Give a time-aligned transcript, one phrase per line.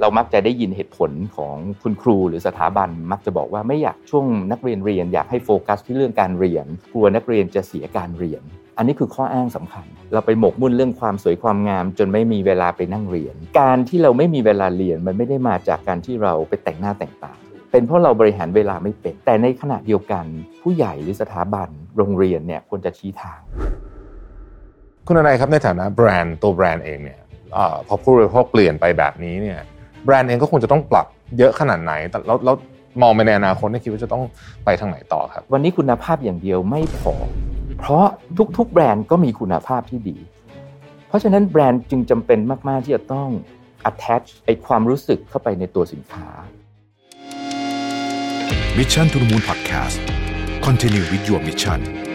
[0.00, 8.42] เรามักจะได้ยินเหตุผลของคุณครูหรือสถาบันมักจะบอกว่าไม่อยากช่วงนักเรียนเรียน อยากให้โฟกัสที่เรื่องการเรียน กลัวนักเรียนจะเสียการเรียน
[8.76, 17.32] อันนี้คือข้ออ้างสำคัญ เราไปหมกมุ่นเรื่องความสวยความงาม จนไม่มีเวลาไปนั่งเรียน การที่เราไม่มีเวลาเรียนมันไม่ได้มาจากการที่เราไปแต่งหน้าแต่งตา
[17.70, 20.24] เป็นเพราะเราบริหารเวลาไม่เป็น แต่ในขณะเดียวกัน
[20.62, 23.40] ผู้ใหญ่หรือสถาบันโรงเรียนเนี่ยควรจะชี้ทาง
[25.06, 27.20] คุณอะไรครับในฐานะแบรนด์ตัวแบรนด์เองเนี่ย
[27.56, 29.60] อพอผู้บริโภคเปลี่ยนไปแบบนี้เนี่ย
[30.04, 31.06] แบรนด์เองก็คงจะต้องปรับ
[31.38, 32.56] เยอะขนาดไหนแต่แล้วแล้ว
[33.02, 34.22] มองไปในอนาคตนี่คิดว่าจะต้อง
[34.64, 37.14] ไปทางไหนต่อครับ วันนี้คุณภาพอย่างเดียวไม่พอ
[37.78, 38.06] เพราะ
[38.58, 40.16] ทุกๆ แบรนด์ก็มีคุณภาพที่ดี
[41.08, 43.28] เพราะฉะนั้นแบรนด์จึงจำเป็นมากๆที่จะต้อง
[43.90, 46.28] attach ไอความรู้สึกเข้าไปในตัวสินค้า
[48.76, 49.98] Mission to the Moon Podcast
[50.66, 52.07] Continue with your mission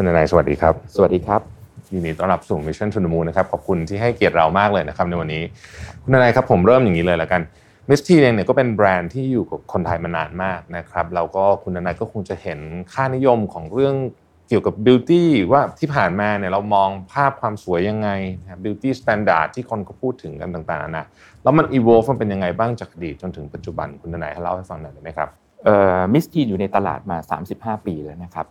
[0.00, 1.40] คุณนายสวัสดีครับ สวัสดีครับ
[1.92, 5.42] ยินดีต้อนรับสู่ Mission to the Moon นะครับขอบคุณที่ให้เกียรติเรามากเลยนะครับในวันนี้
[6.02, 7.40] คุณนายครับผมเริ่มอย่างนี้เลยละกัน
[7.88, 12.58] มิสทีเองเนี่ยก็เป็นแบรนด์ที่อยู่กับคนไทยมานานมากนะครับเราก็คุณนายก็คงจะเห็น
[12.92, 13.94] ค่านิยมของเรื่อง
[14.48, 18.08] เกี่ยวกับบิวตี้ว่าที่ผ่านมาเนี่ยเรามองภาพความสวยยังไง
[18.42, 21.06] นะ beauty standard ที่คนก็พูดถึงกันต่างๆนะ
[21.42, 25.28] แล้วมันอีโวฟมันเป็นยังไงบ้างจากอดีตจนถึงปัจจุบันคุณดนัยให้เล่าให้ฟังหน่อยได้ไหมครับ
[26.12, 27.16] มิสทีนอยู่ในตลาดมา
[27.76, 28.46] 35 ปีแล้วนะครับ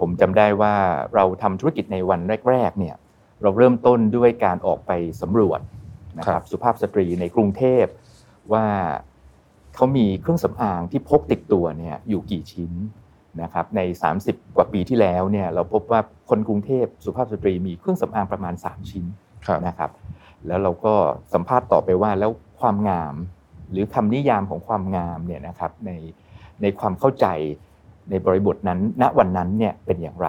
[0.00, 0.74] ผมจำได้ว่า
[1.14, 2.96] เราทำธุรกิจในวันแรกๆเนี่ย
[3.42, 5.60] เราเริ่มต้นด้วยการออกไปสำรวจ
[6.18, 7.84] นะครับสุภาพสตรีในกรุงเทพ
[8.52, 8.66] ว่า
[9.74, 12.72] เขามีเครื่องสำอางที่พกติดตัวเนี่ยอยู่กี่ชิ้น
[13.42, 13.80] นะครับใน
[14.18, 19.04] 30 กว่าปีที่แล้วเนี่ยเราพบว่าคนกรุงเทพสุภาพสตรีมีเครื่องสำอางประมาณ 3 ชิ้น
[19.66, 19.90] นะครับ
[20.46, 20.94] แล้วเราก็
[21.34, 22.30] สัมภาษณ์ต่อไปว่าแล้ว
[22.60, 23.14] ความงาม
[23.70, 25.90] หรือคำนิยามของความงามเนี่ยนะครับใน
[26.62, 27.26] ในความเข้าใจ
[28.10, 30.28] ในบริบทนั้น ณ วันนั้นเนี่ยเป็นอย่างไร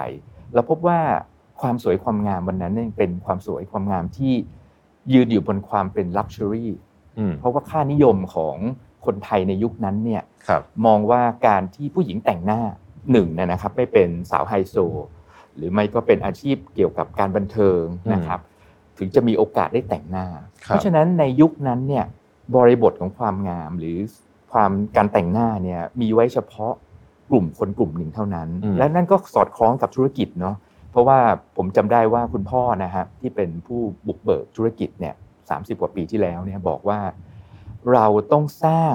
[0.54, 1.00] เราพบว่า
[1.62, 4.34] ความสวยความงามวันนั้นเป็นความสวยความงามที่
[5.14, 6.72] ยืนอยู่บนความเป็นลักชัวรี่
[7.40, 8.56] เพราะว่าค่านิยมของ
[9.06, 10.24] คนไทยในยุคนั้นเนี่ย
[10.86, 12.62] มองว่าการที่ผู้หญิงแต่งหน้า
[13.12, 14.76] หนึ่งนะครับไม่เป็นสาวไฮโซ
[15.56, 18.40] หรือไม่ก็เป็นอาชีพเกี่ยวกับการบันเทิงนะครับ
[18.98, 20.28] ถึงจะมีโอกาสได้แต่งหน้า
[20.64, 22.06] เพราะฉะนั้นในยุคนั้นเนี่ย
[22.56, 23.98] บริบทของความงามหรือ
[24.52, 26.74] ความการแต่งหน้าเนี่ยมีไว้เฉพาะ
[27.32, 30.56] กลุ่มคนกลุ่มหนึ่งเท่านั้น และนั่นก็สอดคล้องกับธุรกิจเนาะ
[30.92, 31.20] เพราะว่า
[31.58, 35.16] ผมจำได้ว่าคุณพ่อนะฮะที่เป็นผู้บุกเบิกธุรกิจเนี่ย
[35.50, 37.00] สามสิบกว่าปีที่แล้วเนี่ยบอกว่า
[37.94, 38.94] เราต้องสร้าง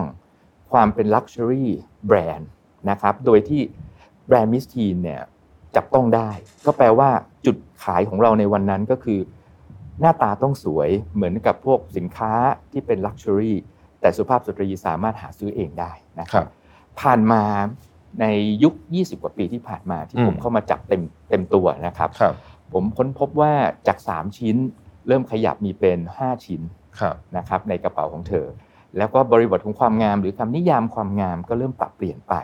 [0.73, 2.49] ความเป็น luxury brand
[2.91, 3.61] นะครับโดยที่
[4.27, 5.21] แบรนด์มิสทีนเนี่ย
[5.77, 6.31] จับต้องได้
[6.67, 7.11] ก็แปลว่า
[7.47, 9.21] จุดขายของเราในวันนั้นก็คือ
[10.01, 12.33] หน้าตาต้องสวยเหมือนกับพวกสินค้า
[12.73, 13.57] ที่เป็น luxury
[14.01, 16.47] แต่สุภาพสตรีสามารถหาซื้อเองได้นะครับ
[17.01, 17.43] ผ่านมา
[18.21, 18.27] ใน
[18.63, 22.35] ยุค 20 กว่าปีที่ผ่านมาที่ผมเข้ามาจับเต็มเต็มตัวนะครับรบ
[22.73, 23.53] ผมค้นพบว่า
[23.87, 24.57] จาก 3 ชิ้น
[25.07, 26.63] เริ่มขยับมีเป็น 5 ชิ้น
[27.37, 28.47] นะครับในกระเป๋าของเธอ
[28.99, 32.35] แล้วก็บริบทของความงาม หรือคำนิยามความงามก็เริ่มปรับเปลี่ยนไป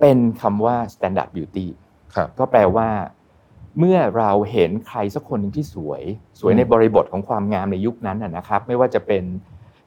[0.00, 1.66] เป็นคำว่า standard beauty
[2.38, 2.88] ก็แปลว่า
[3.78, 6.02] เมื่อเราเห็นใครสักคนหนึ่งที่สวย
[6.40, 9.24] สวยในบริบทของความงามในยุคนั้นนะครับ ไม่ว่าจะเป็น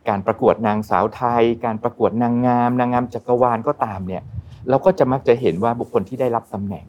[0.09, 4.23] การประกวดนางสาวไทย การประกวดนางงาม นางงามจักรวาลก็ตามเนี่ย
[4.69, 6.85] เราก็จะมักจะเห็นว่าบุคคลที่ได้รับตำแหน่ง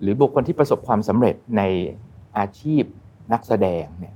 [0.00, 1.62] หรือบุคคลที่ประสบความสำเร็จใน
[2.38, 2.82] อาชีพ
[3.32, 4.14] นักแสดงเนี่ย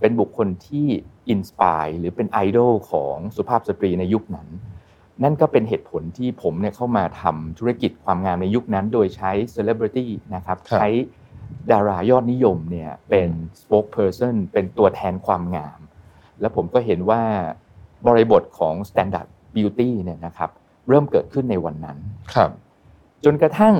[0.00, 0.86] เป็นบุคคลที่
[1.28, 4.48] inspire หรือเป็นไอดอลของสุภาพสตรีในยุคนั้น
[5.22, 10.88] นั่นก็เป็นเหตุผลที่ผมเนี่ยเข้ามาทำธุรกิจความงามในยุคนั้น โดยใช้เซเลบริตี้นะครับใช้
[11.70, 13.28] ดารายอดนิยมเนี่ยเป็น
[13.60, 15.80] spokesperson เป็นตัวแทนความงาม
[16.40, 17.22] แล้วผมก็เห็นว่า
[18.06, 20.50] บริบทของ standard beauty เนี่ยนะครับ
[20.88, 21.96] เริ่มเกิดขึ้นในวันนั้น
[22.34, 22.50] ครับ
[23.24, 23.74] จนกระทั่ง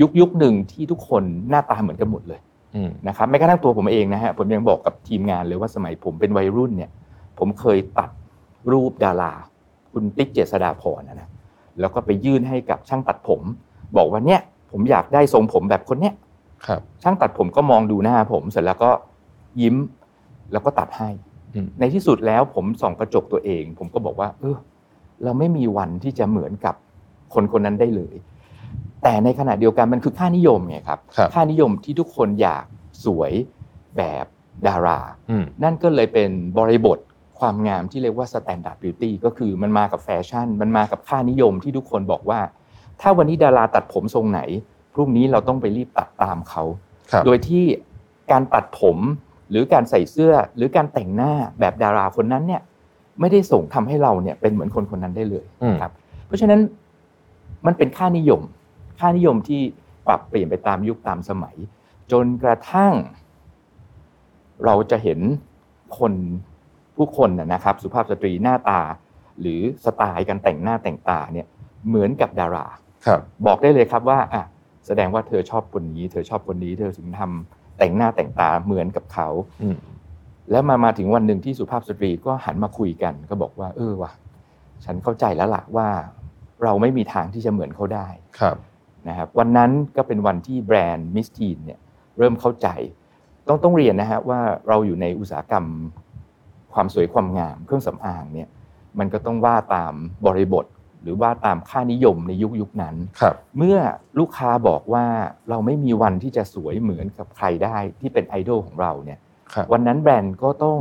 [0.00, 2.40] ยุคยุคหนึ่งที่ทุกคนหน้าตาเหมือนกันหมดเลย
[3.08, 6.90] นะครับแม้กระทั่งตัวผมเองนะฮะผมยังบอกกับทีมงานเลยว่าสมัยผมเป็นวัยรุ่นเนี่ย
[7.38, 8.10] ผมเคยตัด
[8.72, 9.32] รูปดารา
[9.92, 11.28] คุณติ๊กเจษดาพรนะ
[11.80, 13.40] แล้วก็ไปยื่นให้กับช่างตัดผม
[13.96, 14.40] บอกว่าเนี่ย
[14.70, 16.14] ผมอยากได้ทรงผมแบบคนเนี้ย
[16.66, 18.90] ครับช่างตัดผมก็มองดูหน้าผมเสร็จแล้วก็
[19.60, 19.76] ยิ้ม
[20.52, 21.08] แล้วก็ตัดให้
[21.80, 24.56] ในที่สุดแล้วผมส่องกระจกตัวเอง ผมก็บอกว่า เออ
[25.24, 26.74] เราไม่มีวันที่จะเหมือนกับ
[27.34, 28.14] คนคนนั้นได้เลย
[29.02, 31.00] แต่ในขณะเดียวกันมันคือค่านิยมไงครับ
[31.34, 32.64] ค่านิยมที่ทุกคนอยาก
[33.04, 33.32] สวย
[33.96, 34.26] แบบ
[34.66, 35.00] ดารา
[35.62, 36.98] นั่นก็เลยเป็นบริบท
[37.38, 42.40] ความงามที่เรียกว่า standard beauty ก็คือมันมากับแฟชั่น มันมากับค่านิยมที่ทุกคนบอกว่า
[43.00, 44.40] ถ้าวันนี้ดาราตัดผมทรงไหน
[44.94, 46.62] พรุ่งนี้เราต้องไปรีบตัดตามเขา
[47.26, 47.64] โดยที่
[48.32, 48.98] การตัดผม
[49.50, 52.62] หรือการใส่เสื้อหรือการแต่งหน้าแบบดาราคนนั้นเนี่ย
[53.20, 55.44] ไม่ได้ส่งทำให้เราเนี่ยเป็นเหมือนคนคนนั้นได้เลย
[55.80, 55.92] ครับ
[56.26, 56.60] เพราะฉะนั้น
[57.66, 58.42] มันเป็นค่านิยม
[59.00, 59.60] ค่านิยมที่
[60.06, 61.56] ปรับเปลี่ยนไปตามยุคตามสมัย
[62.12, 62.92] จนกระทั่ง
[64.64, 65.20] เราจะเห็น
[65.98, 66.12] คน
[66.96, 68.80] ผู้คนนะนะครับ สุภาพสตรีหน้าตา
[69.40, 71.46] หรือสไตล์การแต่งหน้าแต่งตาเนี่ย
[71.88, 72.66] เหมือนกับดารา
[73.06, 74.44] ครับ บอกได้เลยครับว่าอะ
[74.86, 79.28] แสดงว่าเธอชอบคนนี้ เธอชอบคนนี้ เธอถึงทำ แต่งหน้าแต่งตาเหมือนกับเขา
[79.62, 79.78] อืม
[80.50, 84.12] แล้วมามาถึงวันหนึ่งที่สุภาพสตรีก็หันมาคุยกัน ก็บอกว่า เออว่ะ
[84.84, 85.88] ฉันเข้าใจแล้วล่ะว่า
[86.62, 88.08] เราไม่มีทางที่จะเหมือนเขาได้
[88.40, 88.56] ครับ
[89.08, 91.78] นะครับวันนั้นก็เป็นวันที่แบรนด์มิสทีนเนี่ย
[92.18, 92.68] เริ่มเข้าใจ
[93.48, 95.64] ต้องต้องเรียนนะฮะว่าเราอยู่ในอุตสาหกรรม
[96.74, 98.48] ความสวยความงาม เครื่องสำอางเนี่ย
[98.98, 99.92] มันก็ต้องว่าตาม
[100.26, 100.64] บริบท
[101.02, 103.78] หรือว่าตามค่านิยมในยุคยุคนั้นครับเมื่อ
[104.18, 105.04] ลูกค้าบอกว่า
[105.50, 109.18] เราไม่มีวันที่จะสวยเหมือนกับใครได้ที่เป็นไอดอลของเราเนี่ย
[109.54, 110.78] ครับวันนั้นแบรนด์ก็ต้อง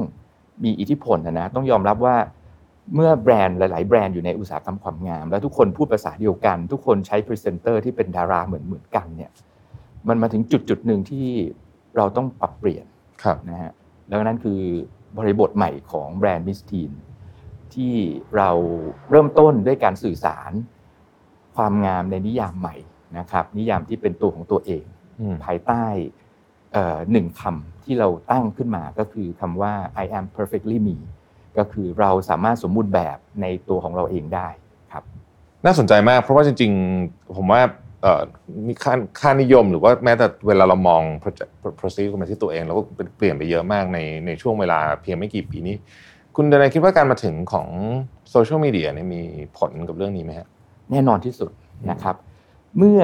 [0.64, 2.18] มีอิทธิพลนะนะต้องยอมรับว่า
[2.96, 9.32] เมื่อแบรนด์หลาย ๆ แบรนด์อยู่ในอุตสาหกรรมความงาม แล้วทุกคนพูดภาษาเดียวกัน ทุกคนใช้พรีเซนเตอร์ที่เป็นดาราเหมือนเหมือนๆกันเนี่ย
[10.08, 11.28] มันมาถึงจุดจุดหนึ่งที่
[11.98, 12.86] เราต้องปรับเปลี่ยน
[13.24, 13.72] ครับนะฮะ
[14.08, 14.60] แล้วนั่นคือ
[15.18, 16.92] บริบทใหม่ของแบรนด์มิสทีน
[17.76, 17.94] ที่
[18.38, 18.50] เรา
[19.10, 20.52] เริ่มต้นด้วยการสื่อสาร
[21.56, 22.76] ความงามในนิยามใหม่
[23.18, 24.84] นะครับ นิยามที่เป็นตัวของตัวเอง
[25.20, 25.84] อืมภายใต้
[26.74, 29.74] เอ่อหนึ่งคำที่เราตั้งขึ้นมาก็คือคำว่า
[30.04, 30.98] I am perfectly me
[31.58, 34.48] ก็คือเราสามารถสมบูรณ์แบบในตัวของเราเองได้
[34.92, 35.04] ครับ
[35.66, 36.72] น่าสนใจมากเพราะว่าจริง
[37.04, 37.62] ๆ ผมว่า
[38.02, 38.22] เอ่อ
[38.68, 42.84] มีค่าค่านิยมหรือว่าแม้แต่เวลาเรามอง project perceive มาที่ตัวเองเราก็
[43.18, 45.76] เปลี่ยนไปเยอะมากในในช่วงเวลาเพียงไม่กี่ปีนี้
[46.40, 47.68] คุณดนัยคิดว่าการมาถึงของ
[48.30, 49.22] โซเชียลมีเดียเนี่ยมี
[49.58, 50.48] ผลกับเรื่องนี้ไหมฮะ
[50.92, 51.52] แน่นอนที่สุด
[51.90, 52.16] นะครับ
[52.78, 53.02] เมื่อ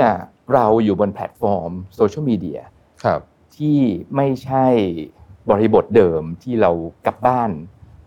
[0.54, 2.60] เราอยู่บนแพลตฟอร์มโซเชียลมีเดีย
[3.04, 3.22] ครับ
[3.56, 3.78] ที่
[4.16, 4.66] ไม่ใช่
[5.50, 6.72] บริบทเดิมที่เรา
[7.06, 7.52] กลับบ้าน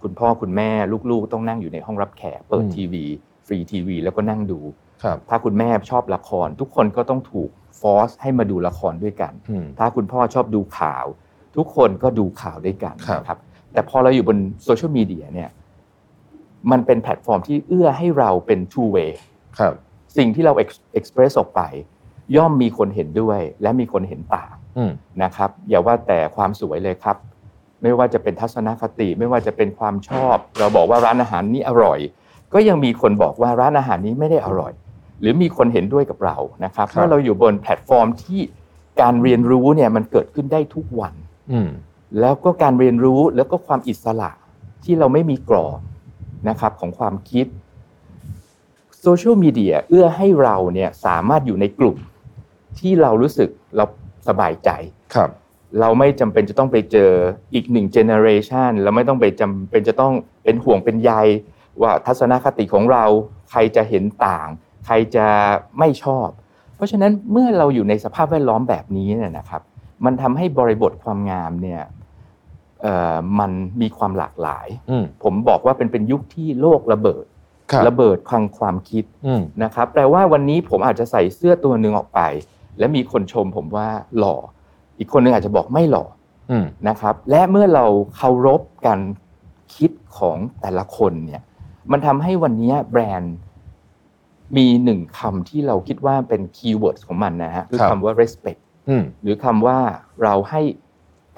[0.03, 0.71] คุณพ่อคุณแม่
[1.11, 3.05] ลูกๆ ต้องนั่งอยู่ในห้องรับแขกเปิดอืมทีวี
[3.47, 4.61] ฟรีทีวี แล้วก็นั่งดู
[5.03, 11.07] ครับถ้าคุณแม่ชอบละคร ทุกคนก็ต้องถูก force ให้มาดูละครด้วยกันอืมถ้าคุณพ่อชอบดูข่าว
[11.57, 13.39] ทุกคนก็ดูข่าวด้วยกันครับนะครับ
[13.77, 15.51] แต่พอเราอยู่บนโซเชียลมีเดียเนี่ย
[16.71, 19.11] มันเป็นแพลตฟอร์มที่เอื้อให้เราเป็น two way
[19.59, 19.75] ครับ
[20.17, 20.53] สิ่งที่เรา
[20.99, 21.61] express ออกไป
[22.37, 24.91] ย่อมมีคนเห็นด้วย และมีคนเห็นต่างอืม
[25.23, 27.17] นะครับ อย่าว่าแต่ความสวยเลยครับ
[27.83, 31.99] ไม่ว่าจะเป็นทัศนคติ ไม่ว่าจะเป็นความชอบ เราบอกว่าร้านอาหารนี้อร่อย
[32.55, 34.73] ก็ยังมีคนบอกว่าร้านอาหารนี้ไม่ได้อร่อย
[35.21, 38.41] หรือมีคนเห็นด้วยกับเรานะครับครับเมื่อเราอยู่บนแพลตฟอร์มที่
[39.01, 41.15] การเรียนรู้เนี่ยมันเกิดขึ้นได้ทุกวัน
[41.53, 41.69] อืม
[42.21, 44.31] แล้วก็การเรียนรู้แล้วก็ความอิสระ
[44.85, 45.81] ที่เราไม่มีกรอบ
[46.49, 47.47] นะครับของความคิด
[49.01, 51.97] โซเชียลมีเดียเอื้อให้เราเนี่ยสามารถอยู่ในกลุ่ม
[52.79, 53.85] ที่เรารู้สึกเรา
[54.29, 54.71] สบายใจ
[55.15, 55.31] ครับ
[55.81, 57.11] เราไม่จำเป็นจะต้องไปเจอ
[57.55, 60.13] อีกหนึ่งเจเนอเรชันเราไม่ต้องไปจำเป็นจะต้อง
[60.45, 61.13] เป็นห่วงเป็นใย
[61.83, 63.05] ว่าทัศนคติของเรา
[63.51, 64.49] ใครจะเห็นต่าง
[64.87, 65.27] ใครจะ
[65.79, 66.29] ไม่ชอบ
[66.77, 69.63] เพราะฉะนั้นเมื่อเราอยู่ในสภาพแวดล้อมแบบนี้เนี่ยนะครับ
[70.05, 71.96] มันทำให้บริบทความงามเนี่ยเอ่อ
[73.41, 77.25] มันมีความหลากหลายอืมผมบอกว่าเป็นเป็นยุคที่โลกระเบิด
[77.71, 82.21] ครับระเบิดคลังความคิดอืมนะครับแปลว่าวันนี้ผมอาจจะใส่เสื้อตัวหนึ่งออกไป
[82.79, 83.89] และมีคนชมผมว่า
[84.19, 84.37] หล่อ
[84.99, 86.05] อีกคนหนึ่งอาจจะบอกไม่หล่อ
[86.51, 87.87] อืมนะครับ และเมื่อเรา
[88.17, 89.01] เคารพการ
[89.75, 91.43] คิดของแต่ละคนเนี่ย
[91.93, 93.35] มันทำให้วันนี้แบรนด์
[94.57, 99.79] มีหนึ่งคำที่เราคิดว่าเป็น keyword ของมันนะฮะคือครับคำว่า respect อืมหรือคำว่า
[100.23, 100.61] เราให้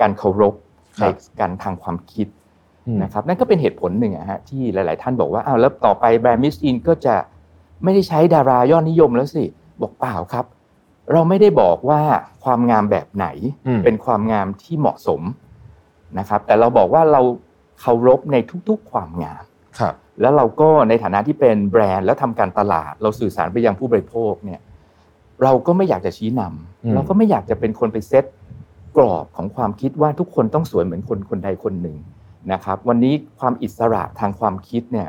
[0.01, 0.68] การเคารพครับ
[0.99, 2.27] ในการทางความคิด
[2.87, 7.17] อืมนะครับนั่นก็เป็นเหตุผลหนึ่งอะฮะที่หลาย ๆ ท่านบอกว่าอ้าวแล้วต่อไปแบรนด์มิสทีนก็จะ
[7.83, 9.45] ไม่ได้ใช้ดารายอดนิยมแล้วสิ
[9.81, 10.45] บอกเปล่าครับ
[11.13, 12.01] เราไม่ได้บอกว่า
[12.45, 13.27] ความงามแบบไหน
[13.67, 15.21] อืมเป็นความงามที่เหมาะสม
[16.19, 17.21] นะครับแต่เราบอกว่าเรา
[17.81, 18.37] เคารพใน
[18.69, 19.45] ทุก ๆ ความงาม
[19.79, 24.61] ครับ แล้วเราก็ในฐานะที่เป็นแบรนด์แล้วทำการตลาด เราสื่อสารไปยังผู้บริโภคเนี่ย
[25.43, 28.25] เราก็ไม่อยากจะชี้นำอืมเราก็ไม่อยากจะเป็นคนไปเซต
[28.97, 31.97] กรอบของความคิดว่าทุกคนต้องสวยเหมือนคนคนใดคนหนึ่ง
[32.53, 35.09] นะครับ วันนี้ความอิสระทางความคิดเนี่ย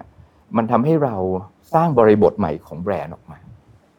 [0.58, 1.16] มันทำให้เรา
[1.74, 3.40] สร้างบริบทใหม่ของแบรนด์ออกมา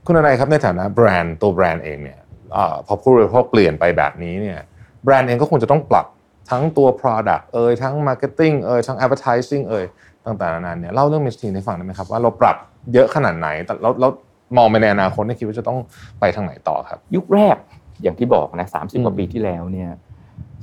[0.07, 2.21] คุณอะไรครับในฐานะแบรนด์ตัวแบรนด์เองเนี่ย
[2.53, 4.59] เอ่อพอผู้บริโภคเปลี่ยนไปแบบนี้เนี่ย
[5.05, 6.07] แบรนด์เองก็คงจะต้องปรับ
[6.51, 9.85] ทั้งตัว Product เอ่ยทั้ง Marketing เอ่ยทั้ง Advertising เอ่ย
[10.27, 12.57] ต่างๆนานาเนี่ยเล่าเรื่องมิสทีนให้ฟังได้ไหมครับว่าเราปรับ
[12.93, 14.11] เยอะขนาดไหนแต่แล้วแล้ว
[14.57, 15.79] มองไปในอนาคตเนี่ยคิดว่าจะต้อง
[16.21, 17.57] ไปทางไหนต่อครับ ยุคแรก
[18.03, 19.91] อย่างที่บอกนะสามสิบอืมกว่าปีที่แล้วเนี่ย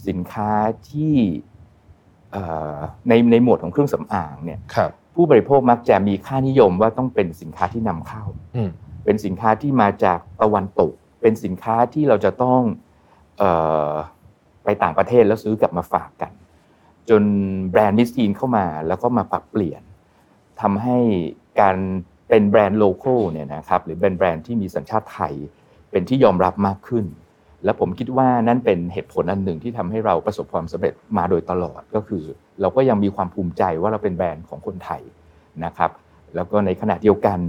[0.07, 0.51] สินค้า
[0.89, 1.15] ที่
[2.31, 2.75] เอ่อ
[3.07, 8.23] ในในหมวดของเครื่องสำอางเนี่ยครับผู้บริโภคมักจะมีค่านิยมว่าต้องเป็นสินค้าที่นำเข้า
[8.55, 8.69] อืม
[9.05, 10.91] เป็นสินค้าที่มาจากตะวันตก
[11.21, 12.61] เป็นสินค้าที่เราจะต้อง
[13.37, 13.43] เอ
[13.89, 13.91] อ
[14.63, 16.31] ไปต่างประเทศแล้วซื้อกลับมาฝากกัน
[17.09, 17.23] จน
[17.71, 19.81] แบรนด์มิสทีนเข้ามาแล้วก็มาปรับเปลี่ยน
[20.61, 20.97] ทำให้
[21.61, 21.77] การ
[22.29, 25.33] เป็นแบรนด์โลโก้เนี่ยนะครับหรือเป็นแบรนด์ที่มีสัญชาติไทย
[25.91, 27.05] เป็นที่ยอมรับมากขึ้น
[27.63, 32.23] และผมคิดว่านั่นเป็นเหตุผลอันหนึ่งที่ทำให้เราประสบความสำเร็จมาโดยตลอดก็คือ
[32.61, 35.01] เราก็ยังมีความภูมิใจว่าเราเป็นแบรนด์ของคนไทย
[35.65, 35.91] นะครับ
[36.35, 37.39] แล้วก็ในขณะเดียวกัน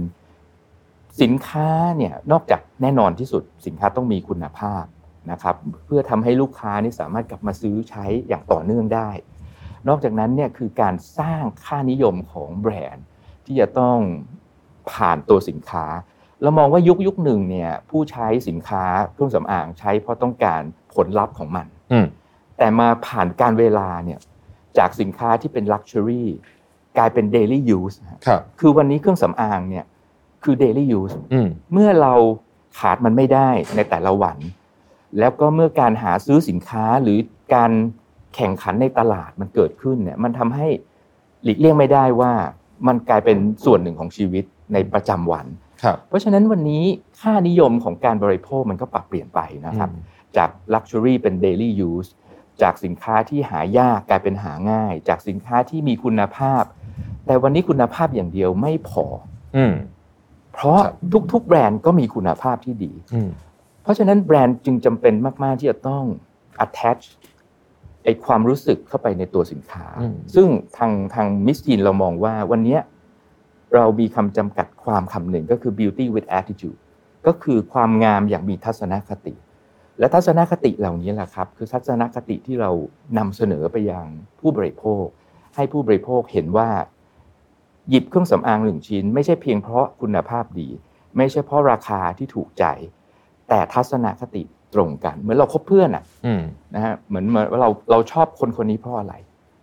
[1.21, 4.83] สินค้าเนี่ยนอกจากแน่นอนที่สุดสินค้าต้องมีคุณภาพ
[5.31, 9.09] นะครับ เพื่อทำให้ลูกค้านี่สามารถกลับมาซื้อใช้อย่างต่อเนื่องได้
[9.87, 13.05] นอกจากนั้นเนี่ยคือการสร้างค่านิยมของแบรนด์
[13.45, 13.97] ที่จะต้อง
[14.91, 15.85] ผ่านตัวสินค้า
[16.41, 20.61] เรามองว่ายุคยุคหนึ่งเนี่ยผู้ใช้สินค้าเครื่องสำอางใช้เพราะต้องการ
[20.95, 22.05] ผลลัพธ์ของมันอืม
[22.57, 24.19] แต่มาผ่านการเวลาเนี่ย
[24.77, 26.25] จากสินค้าที่เป็น Luxury
[26.97, 29.85] กลายเป็น Daily Use ฮะครับคือวันนี้เครื่องสำอางเนี่ย
[30.43, 32.13] คือ Daily Use อืมเมื่อเรา
[32.79, 34.37] ขาดมันไม่ได้ในแต่ละวัน
[35.19, 37.17] แล้วก็เมื่อการหาซื้อสินค้าหรือ
[37.55, 37.71] การ
[38.35, 40.67] แข่งขันในตลาดมันเกิดขึ้นเนี่ยมันทำให้
[41.43, 42.31] หลีกเลี่ยงไม่ได้ว่า
[42.87, 44.43] มันกลายเป็นส่วนหนึ่งของชีวิต
[44.73, 45.68] ในประจำวันครับ
[46.07, 46.83] เพราะฉะนั้นวันนี้
[47.21, 49.89] ค่านิยมของการบริโภคมันก็ปรับเปลี่ยนไปนะครับ
[50.37, 52.09] จาก Luxury เป็น Daily Use
[52.61, 56.63] จากสินค้าที่หายากกลายเป็นหาง่าย จากสินค้าที่มีคุณภาพ
[57.25, 59.05] แต่วันนี้คุณภาพอย่างเดียวไม่พอ
[59.55, 59.73] อืม
[60.53, 60.93] เพราะครับ
[61.33, 63.29] ทุกๆแบรนด์ก็มีคุณภาพที่ดีอืม
[63.83, 66.03] เพราะฉะนั้นแบรนด์จึงจำเป็นมาก ๆ ที่จะต้อง
[66.65, 67.03] attach
[68.03, 72.81] ไอความรู้สึกเข้าไปในตัวสินค้าอืมซึ่งทางทางมิสทีนเรามองว่าวันเนี้ย
[73.75, 76.79] เรามีคำจำกัดความคำหนึ่งก็คือ beauty with attitude
[77.27, 79.33] ก็คือความงามอย่างมีทัศนคติ
[79.99, 82.71] และทัศนคติเหล่านี้แหละครับ คือทัศนคติที่เรา
[83.17, 84.05] นำเสนอไปยัง
[84.39, 85.05] ผู้บริโภค
[85.55, 86.69] ให้ผู้บริโภคเห็นว่า
[87.89, 90.69] หยิบเครื่องสำอางหนึ่งชิ้น ไม่ใช่เพียงเพราะคุณภาพดี
[91.17, 92.65] ไม่ใช่เพราะราคาที่ถูกใจ
[93.49, 96.41] แต่ทัศนคติตรงกัน เหมือนเราคบเพื่อนอะอืม
[96.75, 99.13] นะฮะเหมือนเหมือนว่าเราเราชอบคนคนนี้เพราะอะไร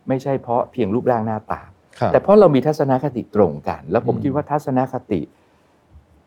[0.08, 1.75] ไม่ใช่เพราะเพียงรูปร่างหน้าตาครับ
[2.12, 5.20] แต่เพราะเรามีทัศนคติตรงกัน แล้วผมอืมคิดว่าทัศนคติ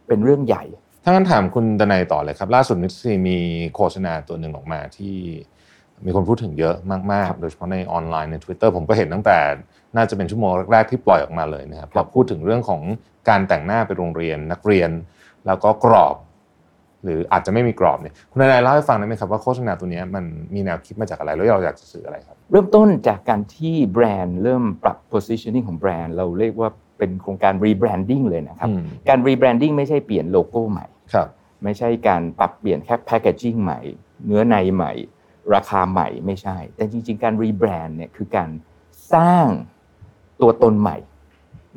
[0.08, 0.64] เป็นเรื่องใหญ่
[1.04, 3.38] ถ้างั้นถามคุณดนัยต่อเลยครับ ล่าสุดมิสซีมี
[3.76, 5.16] โฆษณาตัวหนึ่งออกมาที่
[6.06, 6.76] มีคนพูดถึงเยอะ
[7.12, 9.38] มากครับๆโดยเฉพาะในออนไลน์ใน Twitter ผมก็เห็นตั้งแต่
[9.96, 12.82] น่าจะเป็นชั่วโมงแรกๆที่ปล่อยออกมาเลยนะครับครับเราพูดถึงเรื่องของ
[13.30, 14.90] การแต่งหน้าไปโรงเรียนนักเรียน
[15.48, 16.16] แล้วก็กรอบ
[17.04, 20.24] หรืออาจจะไม่มีกรอบเนี่ยคุณดนัยเล่าให้ฟังได้ไหมครับว่าโฆษณาตัวเนี้ยมัน
[20.56, 31.28] มีแนวคิดมาจากอะไรแล้วเราอยากจะสื่ออะไรครับ เริ่มต้นจากการที่แบรนด์เริ่มปรับ positioning ของแบรนด์ เราเรียกว่าเป็นโครงการ rebranding เลยนะครับอืมการ rebranding ไม่ใช่เปลี่ยนโลโก้ใหม่ครับ
[31.64, 33.80] ไม่ใช่การปรับเปลี่ยนแค่ packaging ใหม่
[34.26, 34.92] เนื้อในใหม่
[35.54, 38.50] ราคาใหม่ไม่ใช่ แต่จริง ๆ การ rebrand เนี่ยคือการ
[39.14, 39.48] สร้าง
[40.42, 40.98] ตัวตนใหม่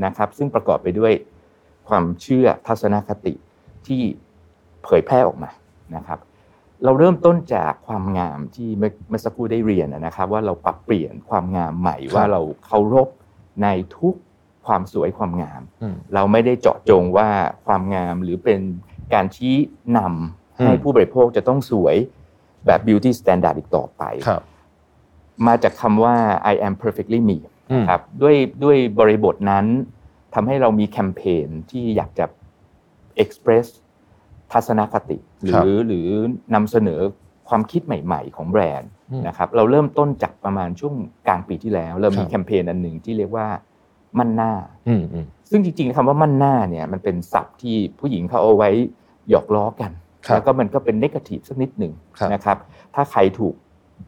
[0.04, 1.12] นะครับ ซึ่งประกอบไปด้วย
[1.88, 3.34] ความเชื่อทัศนคติ
[3.86, 4.02] ที่
[4.84, 5.50] เผยแพร่ออกมา
[5.96, 6.18] นะครับ
[6.84, 13.08] เราเริ่มต้นจากความงามที่เมื่อเมื่อสักครู่ได้เรียนนะครับ ว่าเราปรับเปลี่ยนความงามใหม่ครับว่าเราเคารพ
[13.62, 14.14] ในทุก
[14.66, 17.28] ความสวยความงามอืมเราไม่ได้เจาะจงว่า
[17.66, 18.60] ความงามหรือเป็น
[19.14, 19.54] การชี้
[19.96, 21.96] นำให้อืมผู้บริโภคจะต้องสวย
[22.66, 24.42] แบบ beauty standard อีกต่อไปครับ
[25.46, 26.16] มาจากคำว่า
[26.52, 27.38] I am perfectly me
[27.70, 29.66] อืมครับด้วยด้วยบริบทนั้น
[30.34, 32.24] ทำให้เรามีแคมเปญที่อยากจะ
[33.22, 33.66] express
[34.52, 36.06] ทัศนคติ หรือหรือ
[36.54, 37.00] นำเสนอ
[37.48, 40.94] ความคิดใหม่ ๆ ของแบรนด์อืมนะครับเราเริ่มต้นจากประมาณช่วง
[41.28, 43.46] กลางปีที่แล้ว เรามีครับแคมเปญอันหนึ่งที่เรียกว่า
[44.18, 44.52] มั่นหน้า
[44.88, 48.70] อืมอืมซึ่งจริงๆคำว่ามั่นหน้าเนี่ยมันเป็นศัพท์ที่ผู้หญิงเขาเอาไว้
[49.30, 49.90] หยอกล้อกัน
[50.26, 52.56] ครับแล้วก็มันก็เป็นนกาทีฟสักนิดหนึ่งครับนะครับ
[52.94, 53.54] ถ้าใครถูก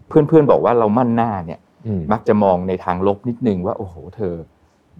[0.08, 4.34] เพื่อนๆบอกว่าเรามั่นหน้าเนี่ยอืมมักจะมองในทางลบนิดนึงว่าโอ้โห เธอ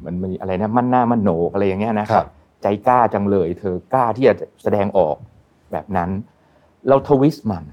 [0.05, 2.29] มันมีอะไรนะมั่นหน้ามั่นโหนกอะไรอย่างเงี้ยนะคครัรับบ
[2.63, 5.17] ใจกล้าจังเลย เธอกล้าที่จะแสดงออก
[5.73, 6.11] แบบนั้น
[6.89, 7.65] เราทวิสต์มัน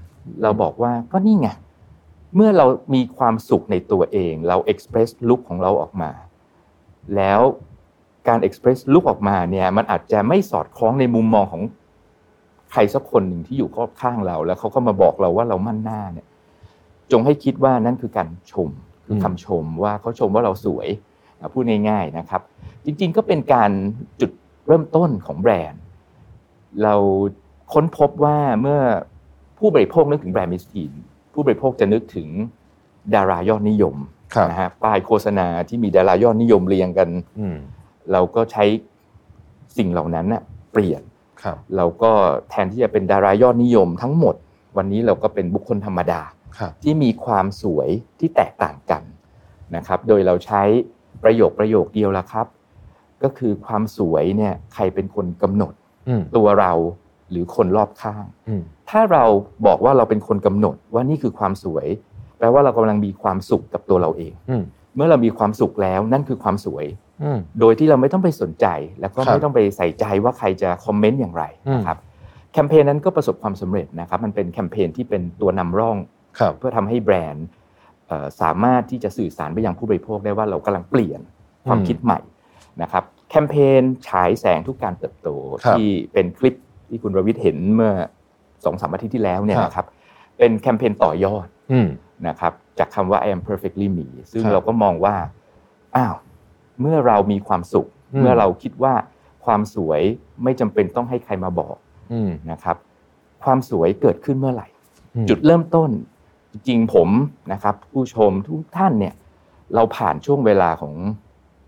[0.42, 1.48] เราบอกว่าก็นี่ไง
[2.36, 6.10] เมื่อเรามีความสุขในตัวเอง เราเอ็กซ์เพรสลุคของเราออกมา
[7.16, 7.40] แล้ว
[8.28, 11.62] การเอ็กซ์เพรสลุคออกมาเนี่ยมันอาจจะไม่สอดคล้องในมุมมองของ
[12.72, 13.70] ใครสักคนหนึ่งที่อยู่
[14.00, 16.26] ข้างเรา แล้วเขาก็มาบอกเราว่าเรามั่นหน้าเนี่ย
[17.12, 18.68] จงให้คิดว่านั่นคือการชม
[19.06, 20.88] คือคำชมว่าเขาชมว่าเราสวย
[21.52, 22.42] พูดง่ายๆนะครับ
[22.84, 23.70] จริงๆก็เป็นการ
[24.20, 24.30] จุด
[24.66, 25.82] เริ่มต้นของแบรนด์
[26.82, 26.94] เรา
[27.72, 28.80] ค้นพบว่าเมื่อ
[29.58, 30.92] ผู้บริโภคนึกถึงแบรนด์มิสทีน
[31.32, 32.28] ผู้บริโภคจะนึกถึง
[33.14, 33.96] ดารายอดนิยม
[34.34, 37.56] ครับนะฮะป้ายโฆษณาที่มีดารายอดนิยมเรียงกันอืม
[38.12, 38.64] เราก็ใช้
[39.76, 41.02] สิ่งเหล่านั้นน่ะเปลี่ยน
[41.42, 42.12] ครับเราก็
[42.50, 44.34] แทนที่จะเป็นดารายอดนิยมทั้งหมด
[44.76, 46.22] วันนี้เราก็เป็นบุคคลธรรมดา
[46.58, 47.88] ครับที่มีความสวย
[48.18, 49.02] ที่แตกต่างกัน
[49.76, 50.62] นะครับ โดยเราใช้
[51.22, 52.46] ประโยคประโยคเดียวละครับ
[53.22, 55.74] ก็คือความสวยเนี่ยใครเป็นคนกำหนด
[56.08, 56.72] อืมตัวเรา
[57.32, 59.24] หรือคนรอบข้างอืมถ้าเรา
[59.66, 61.86] บอกว่าเราเป็นคนกำหนดว่านี่คือความสวย
[62.38, 64.62] แปลว่าเรากำลังมีความสุขกับตัวเราเองอืม
[64.96, 66.86] เมื่อเรามีความสุขแล้วนั่นคือความสวย
[67.22, 68.66] อืมโดยที่เราไม่ต้องไปสนใจ
[69.00, 71.98] แล้วก็ครับไม่ต้องไปใส่ใจว่าใครจะคอมเมนต์อย่างไรนะครับ
[72.52, 75.96] แคมเปญนั้นก็ประสบความสำเร็จนะครับ มันเป็นแคมเปญที่เป็นตัวนำร่อง
[76.38, 77.46] ครับเพื่อทำให้แบรนด์
[78.08, 81.20] เอ่อสามารถที่จะสื่อสารไปยังผู้บริโภคได้ว่าเรากำลังเปลี่ยน
[81.68, 82.20] ความอืมคิดใหม่
[82.82, 85.28] นะครับแคมเปญฉายแสงทุกการเติบโต
[85.64, 86.54] ครับที่เป็นคลิป
[86.92, 87.92] ที่คุณรวิทย์เห็นเมื่อ
[88.64, 89.86] สองสามอาทิตย์ที่แล้วเนี่ยครับนะครับ
[90.38, 91.88] เป็นแคมเปญต่อยอดอืม
[92.28, 95.14] นะครับจากคำว่า I am perfectly me ซึ่งครับเราก็มองว่า
[95.96, 96.14] อ้าว
[96.80, 98.94] เมื่อเรามีความสุขอืมเมื่อเราคิดว่า
[99.44, 100.00] ความสวย
[100.44, 101.76] ไม่จำเป็นต้องให้ใครมาบอก
[102.12, 102.76] อืมนะครับ
[103.42, 104.68] ความสวยเกิดขึ้นเมื่อไหร่
[105.16, 105.90] อืมจุดเริ่มต้น
[106.52, 107.08] จริงๆผม
[107.52, 109.14] นะครับ ผู้ชมทุกท่านเนี่ย
[109.74, 110.94] เราผ่านช่วงเวลาของ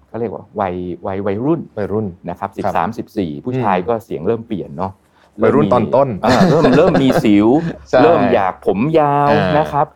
[0.08, 0.74] เขาเรียกว่าวัย
[1.06, 4.92] วัยวัยรุ่นวัยรุ่นนะครับสิครับบสามสิบสี่ผู้ชายอืมก็เสียงเริ่มเปลี่ยนเนาะ
[5.42, 7.48] วัยรุ่นตอนต้นอ่าเริ่มเริ่มมีสิว
[7.90, 9.86] ใช่เริ่มอยากผมยาวอ่านนะครับ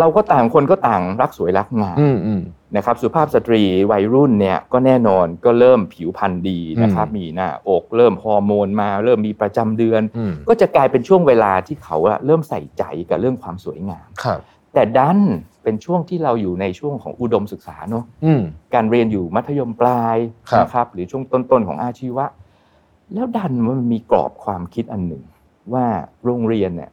[0.00, 2.42] เราก็ต่างคนก็ต่างรักสวยรักงามอืมอืม
[2.76, 3.62] นะครับ สุภาพสตรี
[3.92, 14.40] วัยรุ่นเนี่ยก็แน่นอนก็เริ่มผิวพรรณดีนะครับอืมมีหน้าอกเริ่มฮอร์โมนมา เริ่มมีประจำเดือนอืมก็จะกลายเป็นช่วงเวลาที่เขาอะเริ่มใส่ใจกับเรื่องความสวยงามครับ
[14.74, 15.18] แต่ดัน
[15.62, 18.42] เป็นช่วงที่เราอยู่ในช่วงของอุดมศึกษาเนาะอืม
[18.74, 20.16] การเรียนอยู่มัธยมปลาย
[20.50, 22.26] ครับนะครับ หรือช่วงต้นๆของอาชีวะ
[23.14, 25.22] แล้วดันมันมีกรอบความคิดอันหนึ่ง
[25.74, 25.86] ว่า
[26.24, 26.90] โรงเรียนเนี่ย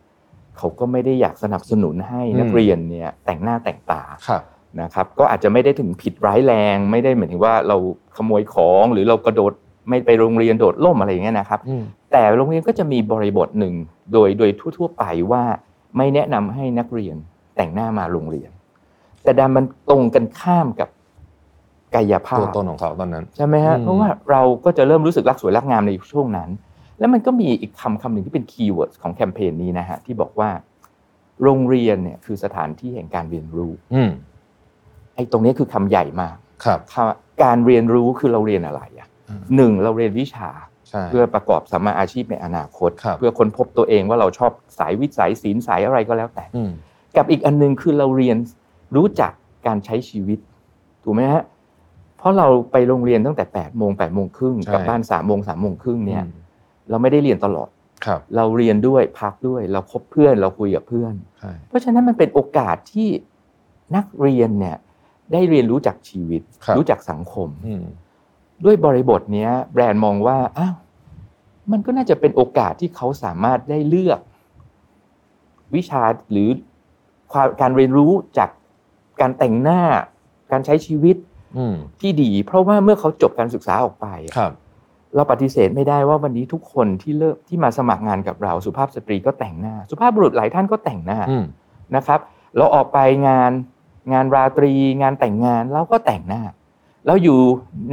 [0.57, 4.41] เขาก็ไม่ได้อยากสนับสนุนให้นักเรียนเนี่ยแต่งหน้าแต่งตาครับ
[4.81, 7.77] นะครับ ก็อาจจะไม่ได้ถึงผิดร้ายแรงไม่ได้หมายถึงว่าเรา
[8.15, 9.53] ขโมยของหรือเรากระโดด
[9.89, 13.73] ไม่ไปโรงเรียนโดดล่มอะไรอย่างเงี้ยนะครับอืมแต่โรงเรียนก็จะมีบริบทหนึ่ง
[14.13, 15.43] โดยโดยทั่ว ๆ ไปว่า
[15.97, 17.15] ไม่แนะนำให้นักเรียน
[17.55, 18.51] แต่งหน้ามาโรงเรียน
[19.23, 20.89] แต่ดันมันตรงกันข้ามกับ
[21.95, 26.49] กายภาพตัวตนของเขาตอนนั้นใช่ไหมฮะอืมเพราะว่าเราก็จะเริ่มรู้สึกรักสวยรักงามในช่วงนั้น
[26.99, 30.49] แล้วมันก็มีอีกคำคำหนึ่งที่เป็น keyword ของแคมเปญนี้นะฮะที่บอกว่า
[31.43, 34.11] โรงเรียนเนี่ยคือสถานที่แห่งการเรียนรู้อืม
[35.15, 36.35] ไอ้ตรงนี้คือคำใหญ่มาก
[36.65, 40.49] ครับคำการเรียนรู้คือเราเรียนอะไรอะอืมหนึ่งเราเรียนวิชา
[40.89, 46.69] ใช่เพื่อประกอบสัมมาอาชีพในอนาคตครับเพื่อค้นพบตัวเองว่าเราชอบสายวิทย์สายศิลป์สายอะไรก็แล้วแต่อืม
[47.17, 48.37] กับอีกอันหนึงคือเราเรียน
[48.95, 49.31] รู้จัก
[49.67, 50.39] การใช้ชีวิต
[51.03, 51.43] ถูกไหมฮะ
[52.23, 56.41] เพราะเราไปโรงเรียนตั้งแต่8ปดโมงแปดโมงครึ่งใช่กลับบ้านสามโมงสามโมงครึ่งเนี่ยอืม
[56.89, 57.69] เราไม่ได้เรียนตลอด
[58.05, 63.09] ครับเราเรียนด้วยพักด้วยเราคบเพื่อนเราคุยกับเพื่อนใช่เพราะฉะนั้นมันเป็นโอกาสที่
[63.95, 64.77] นักเรียนเนี่ย
[65.33, 67.83] ได้เรียนรู้จักชีวิตครับรู้จักสังคมอืม
[68.65, 70.75] ด้วยบริบทเนี้ย แบรนด์มองว่าอ้าว
[71.71, 74.19] มันก็น่าจะเป็นโอกาสที่เขาสามารถได้เลือก
[75.75, 76.49] วิชาหรือ
[77.31, 78.49] ความการเรียนรู้จาก
[79.21, 79.81] การแต่งหน้า
[80.51, 81.32] การใช้ชีวิตอืม
[82.01, 84.51] ที่ดี เพราะว่าเมื่อเขาจบการศึกษาออกไปครับ
[85.15, 91.45] เราปฏิเสธไม่ได้ว่าวันนี้ทุกคนที่เลิกที่มาสมัครงานกับเราสุภาพสตรีก็แต่งหน้า สุภาพบุรุษหลายท่านก็แต่งหน้าอืม
[91.95, 92.19] นะครับ
[92.57, 93.51] เราออกไปงาน
[94.13, 96.41] งานราตรี งานแต่งงานเราก็แต่งหน้า
[97.07, 97.39] เราอยู่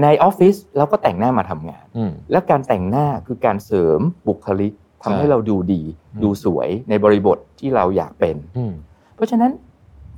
[0.03, 5.83] ในออฟฟิศเราก็แต่งหน้ามาทำงานอืมและการแต่งหน้าคือการเสริมบุคลิกทำให้ใช่เราดูดี
[6.15, 8.73] อืมดูสวยในบริบทที่เราอยากเป็นอืม
[9.15, 9.53] เพราะฉะนั้น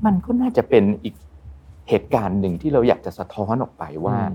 [0.05, 1.15] มันก็น่าจะเป็นอีก
[1.89, 4.35] เหตุการณ์หนึ่งที่เราอยากจะสะท้อนออกไปว่าอื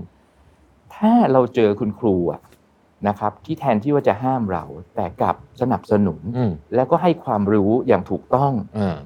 [0.94, 2.40] ถ้าเราเจอคุณครูอะ
[3.08, 4.64] นะครับ ที่แทนที่ว่าจะห้ามเรา
[4.96, 8.98] แต่กลับสนับสนุนอืมแล้วก็ให้ความรู้อย่างถูกต้องอ่า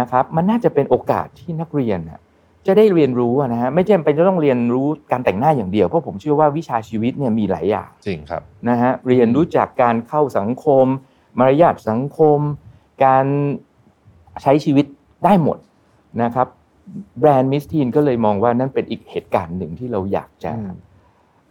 [0.00, 2.20] นะครับ มันน่าจะเป็นโอกาสที่นักเรียนน่ะ
[2.66, 10.86] จะได้เรียนรู้อะนะฮะไม่จำเป็นจะต้องเรียนรู้การแต่งหน้าอย่างเดียวเพราะผมเชื่อว่าวิชาชีวิตเนี่ยมีหลายอย่างจริงครับนะฮะเรียนรู้จักการเข้าสังคม
[11.38, 12.38] มารยาทสังคม
[13.04, 13.26] การ
[14.42, 14.86] ใช้ชีวิต
[15.24, 15.58] ได้หมด
[16.22, 16.46] นะครับ
[17.18, 20.74] แบรนด์มิสทีนก็เลยมองว่านั่นเป็นอีกเหตุการณ์หนึ่งที่เราอยากจะอืม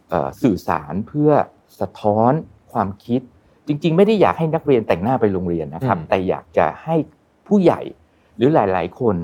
[0.09, 1.31] เอ่อสื่อสารเพื่อ
[1.79, 2.31] สะท้อน
[2.71, 3.21] ความคิด
[3.67, 6.95] จริง ๆ ไม่ได้อยากให้นักเรียนแต่งหน้าไปโรงเรียนนะครับอืมแต่อยากจะให้
[7.47, 7.81] ผู้ใหญ่
[8.37, 9.15] หรือหลาย ๆ คน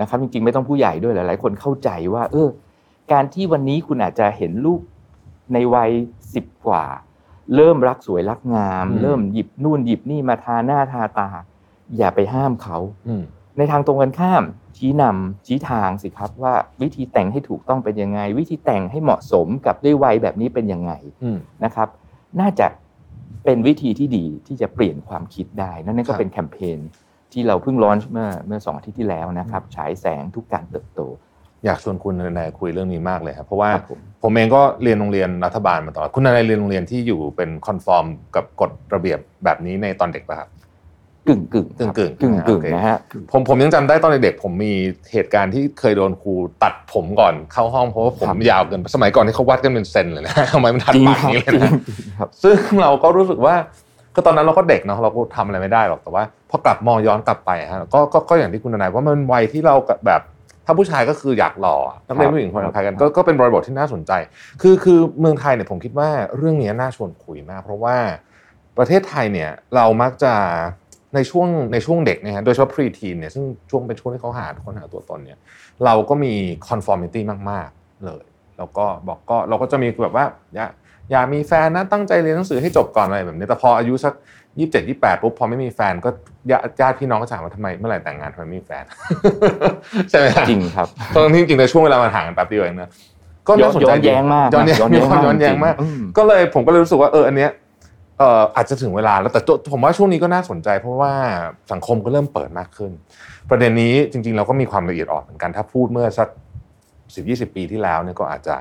[0.00, 2.48] นะครับ จริง ๆ ไม่ต้องผู้ใหญ่ด้วยหลาย ๆ คนเข้าใจว่า เออ
[3.12, 4.80] การที่วันนี้คุณอาจจะเห็นลูก
[5.52, 5.90] ในวัย
[6.34, 6.84] สิบกว่า
[7.54, 11.28] เริ่มรักสวยรักงามอืมเริ่มหยิบนู่นหยิบนี่มาทาหน้าทาตา
[11.96, 12.78] อย่าไปห้ามเขา
[13.08, 13.22] อืม
[13.58, 14.42] ในทางตรงกันข้าม
[14.78, 21.88] ชี้นำชี้ทางสิครับว่าวิธีแต่งให้ถูกต้องเป็นยังไง วิธีแต่งให้เหมาะสมกับด้วยวัยแบบนี้เป็นยังไงอืมนะครับ
[22.40, 22.66] น่าจะ
[23.44, 26.78] เป็นวิธีที่ดีที่จะเปลี่ยนความคิดได้นั่นนั่นครัก็บเป็นแคมเปญ
[27.32, 31.00] ที่เราเพิ่งร้อนเมื่อเมื่อสองอาทิตย์ที่แล้วนะครับฉายแสงทุกการเติบโต
[31.64, 40.48] อยากชวนคุณนายคุยเรื่องนี้มากเลยครับเพราะว่าครับผมผมเองก็เรียนโรงเรียนรัฐบาลมาตลอดคุณนายเรียนโรงเรียนที่อยู่เป็นคอนฟอร์มกับกฎระเบียบแบบนี้ในตอนเด็กป่ะครับ
[41.28, 42.98] กึ่งกึ่งกึ่งกึ่งกึ่งกึ่งโอเคนะฮะ
[43.32, 44.72] ผมผมยังจำได้ตอนเด็กๆผมมี
[45.12, 53.54] เหตุการณ์ที่เคยโดนครูตัดผมก่อนเข้าห้องเพราะว่าผมยาวเกินสมัยก่อนที่เขาวัดกันเป็นเซนเลยนะทำไมมันทัดจริงปากครับนี้เลยจริงนะครับซึ่งเราก็รู้สึกว่า
[54.14, 59.74] ก็ตอนนั้นเราก็เด็กเนาะเราก็ทำอะไรไม่ได้หรอกแต่ว่าพอกลับมองย้อนกลับไปฮะก็ก็ก็อย่างที่คุณนายว่ามันเป็นวัยที่เรา
[60.06, 60.22] แบบ
[60.66, 64.12] ถ้าผู้ชายก็คืออยากหล่อนักเรียนผู้หญิงคนละกันก็ก็เป็นบริบทที่น่าสนใจ
[64.62, 67.96] คือคือเมืองไทยเนี่ยผมคิดว่าเรื่องนี้น่าชวนคุยมาก เพราะว่า
[68.78, 70.34] ประเทศไทยเนี่ยเรามักจะ
[71.14, 75.38] ในช่วงในช่วงเด็กนะฮะโดยเฉพาะพรีทีนเนี่ยซึ่งช่วงเป็นช่วงที่เขาหาคนหาตัวตนเนี่ย
[75.84, 76.32] เราก็มี
[76.68, 78.24] conformity มาก ๆ เลย
[78.58, 80.66] แล้วก็บอกก็เราก็จะมีแบบว่าอย่า
[81.10, 84.14] อย่ามีแฟนนะตั้งใจเรียนหนังสือให้จบก่อนอะไรแบบนี้แต่พออายุสัก
[84.58, 86.10] ยี่สิบเจ็ดยี่แปดปุ๊บพอไม่มีแฟนก็
[86.50, 88.84] ญาติญาติพี่น้องก็ถามว่าทำไมเมื่อไหร่แต่งงานทำไมไม่มีแฟน
[90.10, 92.90] ใช่ไหมฮะจริงครับตอนที่จริงๆในช่วงเวลามันห่างกันแป๊บเดียวเองนะ
[93.48, 97.50] ก็น่าสนใจย้อนแย้งมากย้อนแย้งมีความย้อนแย้งมากอืมก็เลยผมก็เลยรู้สึกว่าเอออันเนี้ย
[98.18, 101.12] เอ่ออาจจะถึงเวลาแล้วแต่ตัวผมว่าช่วงนี้ก็น่าสนใจ เพราะว่า
[101.72, 102.92] สังคมก็เริ่มเปิดมากขึ้น
[103.50, 106.28] ประเด็นนี้จริง ๆ เราก็มีความละเอียดอ่อนเหมือนกันถ้าพูดเมื่อสัก
[107.14, 108.54] สิบยี่สิบปีที่แล้วเนี่ยก็อาจจะ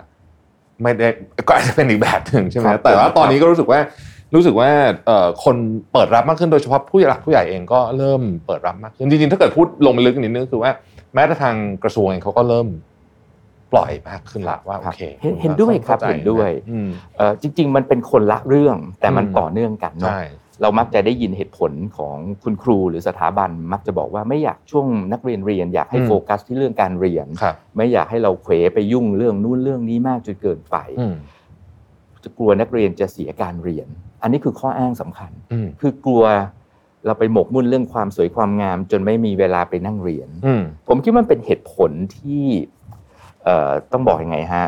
[0.82, 1.10] ไม่ได้
[1.48, 3.80] ก็อาจจะเป็นอีกแบบหนึ่งใช่ไหมครับแต่ว่าตอนนี้ก็รู้สึกว่า
[4.36, 4.70] รู้สึกว่า
[5.06, 5.56] เอ่อคน
[5.94, 10.72] เปิดรับมากขึ้นโดยเฉพาะผู้ใหญ่ผู้ใหญ่เองก็เริ่มเปิดรับมากขึ้นจริงๆถ้าเกิดพูดลงไปลึกนิดนึงก็คือว่า
[11.14, 12.68] แม้แต่ทางกระทรวงเองเขาก็เริ่ม
[13.74, 20.24] ปล่อยมากขึ้นละว่าโอเคเห็นเห็นด้วยครับข้าใจเห็นด้วยอืมเอ่อจริง ๆ มันเป็นคนละเรื่องแต่มันอืมต่อเนื่องกันเนาะใช่
[20.62, 31.16] เรามักจะได้ยินเหตุผลของคุณครูหรือสถาบันมักจะบอกว่าไม่อยากช่วงนักเรียนเรียน อยากให้อืมโฟกัสที่เรื่องการเรียนครับไม่อยากให้เราเขวไปยุ่งเรื่องนู้นเรื่องนี้มากจนเกินไปอืม
[32.24, 33.88] จะกลัวนักเรียนจะเสียการเรียน
[34.22, 36.24] อันนี้คือข้ออ้างสำคัญอืมคือกลัว
[37.06, 42.77] เราไปหมกมุ่นเรื่องความสวยความงาม จนไม่มีเวลาไปนั่งเรียนอืมผมคิดว่ามันเป็นเหตุผลที่เอ่อ
[43.92, 44.66] ต้องบอกยังไงฮะ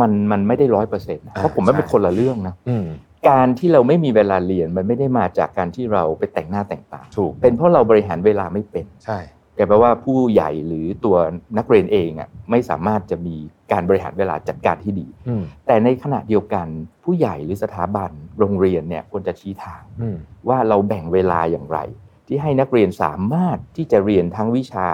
[0.00, 2.86] มันมันไม่ได้ร้อยเปอร์เซ็นต์เพราะผมว่าเป็นคนละเรื่องนะอืม
[3.28, 9.18] การที่เราไม่มีเวลาเรียนมันไม่ได้มาจากการที่เราไปแต่งหน้าแต่งตาถูกเป็นเพราะเราบริหารเวลาไม่เป็นใช่
[9.56, 11.16] แต่แปลว่าผู้ใหญ่หรือตัว
[11.58, 13.36] นักเรียนเองอะไม่สามารถจะมี
[13.72, 16.66] การบริหารเวลาจัดการที่ดีอืมแต่ในขณะเดียวกัน
[17.04, 20.16] ผู้ใหญ่หรือสถาบันโรงเรียนเนี่ยควรจะชี้ทางอืม
[20.48, 21.78] ว่าเราแบ่งเวลาอย่างไร
[22.26, 24.88] ที่ให้นักเรียนสามารถที่จะเรียนทั้งวิชา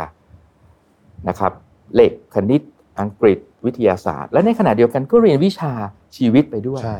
[1.29, 1.53] นะครับ
[1.94, 2.62] เลขคณิต
[3.01, 5.73] อังกฤษวิทยาศาสตร์ และในขณะเดียวกันก็เรียนวิชา
[6.17, 6.99] ชีวิตไปด้วยใช่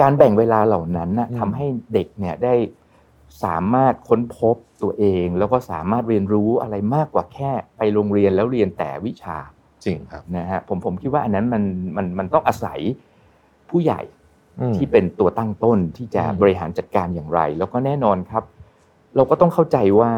[0.00, 2.54] การแบ่งเวลาเหล่านั้นนะอืมทำให้เด็กเนี่ยได้
[3.44, 9.38] สามารถค้นพบตัวเอง แล้วก็สามารถเรียนรู้อะไรมากกว่าแค่ไปโรงเรียนแล้วเรียนแต่วิชา
[9.84, 11.62] จริงครับนะฮะผมผมคิดว่าอันนั้นมัน
[11.96, 12.80] มันมันต้องอาศัย
[13.70, 14.00] ผู้ใหญ่
[14.60, 18.44] อืมที่เป็นตัวตั้งต้นที่จะอืมบริหารจัดการอย่างไร แล้วก็แน่นอนครับ
[19.16, 20.12] เราก็ต้องเข้าใจว่า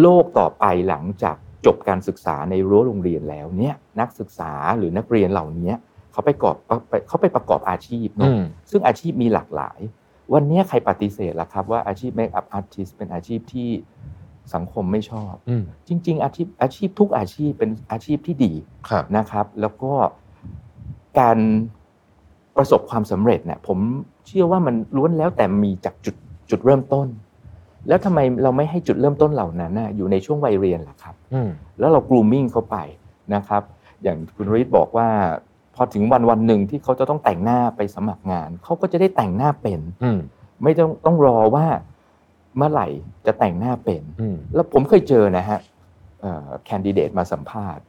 [0.00, 5.72] โลกต่อไปหลังจาก จบการศึกษาในรั้วโรงเรียนแล้วเนี่ยนักศึกษาหรือนักเรียนเหล่านี้
[6.12, 6.56] เขาไปกอบ
[7.08, 9.80] เขาไปประกอบอาชีพอืเนาะมซึ่งอาชีพมีหลากหลาย
[10.34, 13.68] วันนี้ใครปฏิเสธล่ะครับว่าอาชีพเมคอัพอาร์ติสเป็นอาชีพที่
[14.54, 18.52] สังคมไม่ชอบอืมจริง ๆ อาชีพอาชีพทุกอาชีพเป็นอาชีพที่ดี
[18.88, 19.92] ครับนะครับ แล้วก็
[21.20, 21.38] การ
[22.56, 23.78] ประสบความสำเร็จเนี่ยผม
[24.26, 26.14] เชื่อว่ามันล้วนแล้วแต่มีจากจุด
[26.50, 27.06] จุดเริ่มต้น
[27.88, 32.76] แล้วทำไมเราไม่ให้จุดเริ่มต้นเหล่านั้นน่ะอยู่ในช่วงวัยเรียนล่ะครับอืมแล้วเรา grooming เขาไป
[33.34, 33.62] นะครับ
[34.02, 35.08] อย่างคุณริทบอกว่า
[35.74, 40.18] พอถึงวันวันหนึ่งที่เขาจะต้องแต่งหน้าไปสมัครงาน เขาก็จะได้แต่งหน้าเป็นอืม
[40.62, 41.66] ไม่ต้องต้องรอว่า
[42.56, 42.88] เมื่อไหร่
[43.26, 45.58] จะแต่งหน้าเป็นอืมแล้วผมเคยเจอนะฮะ
[46.64, 47.84] แคนดิเดตมาสัมภาษณ์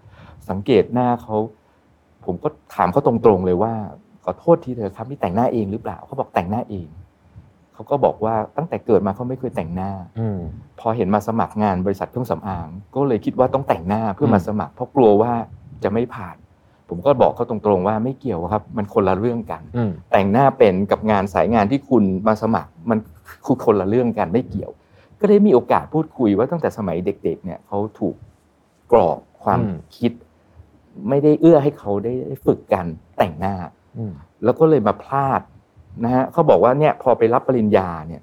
[0.49, 1.37] สังเกตหน้าเขา
[2.25, 3.73] ผมก็ถามเขาตรงๆเลยว่า
[4.23, 6.87] ขอโทษทีเถอะครับนี่แต่งหน้าเองหรือเปล่าเขาบอกแต่งหน้าเอง
[7.75, 10.39] เขาก็บอกว่าตั้งแต่เกิดมาเขาไม่เคยแต่งหน้าอืม
[10.79, 15.31] พอเห็นมาสมัครงานบริษัทเครื่องสำอาง ก็เลยคิดว่าต้องแต่งหน้าเพื่อมาอืมสมัคร เพราะกลัวว่า
[15.83, 16.35] จะไม่ผ่าน
[16.89, 22.99] ผมก็บอกเขาตรงๆว่าไม่เกี่ยวครับ มันคนละเรื่องกันอืมแต่งหน้าเป็นกับงานสายงานที่คุณมาสมัคร มัน
[23.45, 24.71] คือคนละเรื่องกันไม่เกี่ยว
[25.19, 28.15] ก็ได้มีโอกาสพูดคุยว่าตั้งแต่สมัยเด็ก ๆ เนี่ยเขาถูก
[28.91, 30.11] กรอบความอืมคิด
[31.09, 32.13] ไม่ได้เอื้อให้เขาได้
[32.45, 32.85] ฝึกกัน
[33.17, 33.55] แต่งหน้า
[33.97, 35.41] อืมแล้วก็เลยมาพลาด
[36.03, 38.21] นะฮะเขาบอกว่าเนี่ยพอไปรับปริญญาเนี่ย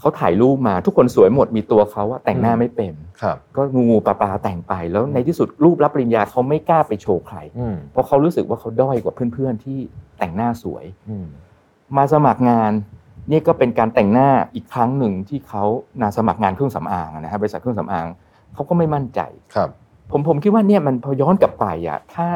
[0.00, 9.78] เขาถ่ายรูปมาทุกคนสวยหมดมีตัวเขาว่าแต่งหน้าไม่เป็นครับ ก็งูงูปลาปลาแต่งไปแล้วในที่สุดรูปรับปริญญาเขาไม่กล้าไปโชว์ใครอืมเพราะเขารู้สึกว่าเขาด้อยกว่าเพื่อนๆที่
[10.18, 11.26] แต่งหน้าสวยอืม
[11.96, 12.72] มาสมัครงาน
[13.30, 15.64] นี่ก็เป็นการแต่งหน้าอีกครั้งหนึ่งที่เขา
[16.02, 18.06] นาสมัครงานเครื่องสำอางนะฮะบริษัทเครื่องสำอาง
[18.54, 19.20] เขาก็ไม่มั่นใจ
[19.54, 19.68] ครับ
[20.10, 22.28] ผมผมคิดว่าเนี่ยมันพอย้อนกลับไปอะถ้า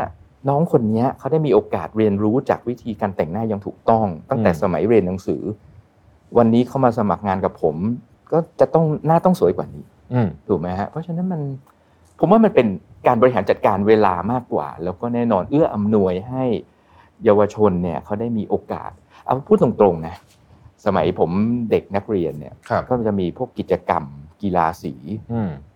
[0.49, 5.42] น้องคนเนี้ยเขาได้มีโอกาสเรียนรู้จากวิธีการแต่งหน้าอย่างถูกต้อง ตั้งแต่อืมสมัยเรียนหนังสือ
[6.38, 7.77] วันนี้เขามาสมัครงานกับผม
[8.33, 11.40] ก็จะต้องหน้าต้องสวยกว่านี้อืมถูกไหมฮะเพราะฉะนั้นมัน
[12.18, 12.66] ผมว่ามันเป็น
[13.07, 16.44] การบริหารจัดการเวลามากกว่า แล้วก็แน่นอนเอื้ออำนวยให้
[17.25, 18.90] เยาวชนเนี่ยเขาได้มีโอกาส
[19.25, 20.14] เอาพูดตรงๆนะ
[20.87, 21.31] สมัยผม
[21.70, 24.05] เด็กนักเรียนเนี่ยครับก็จะมีพวกกิจกรรม
[24.42, 24.94] กีฬาสี
[25.33, 25.76] อืมเอ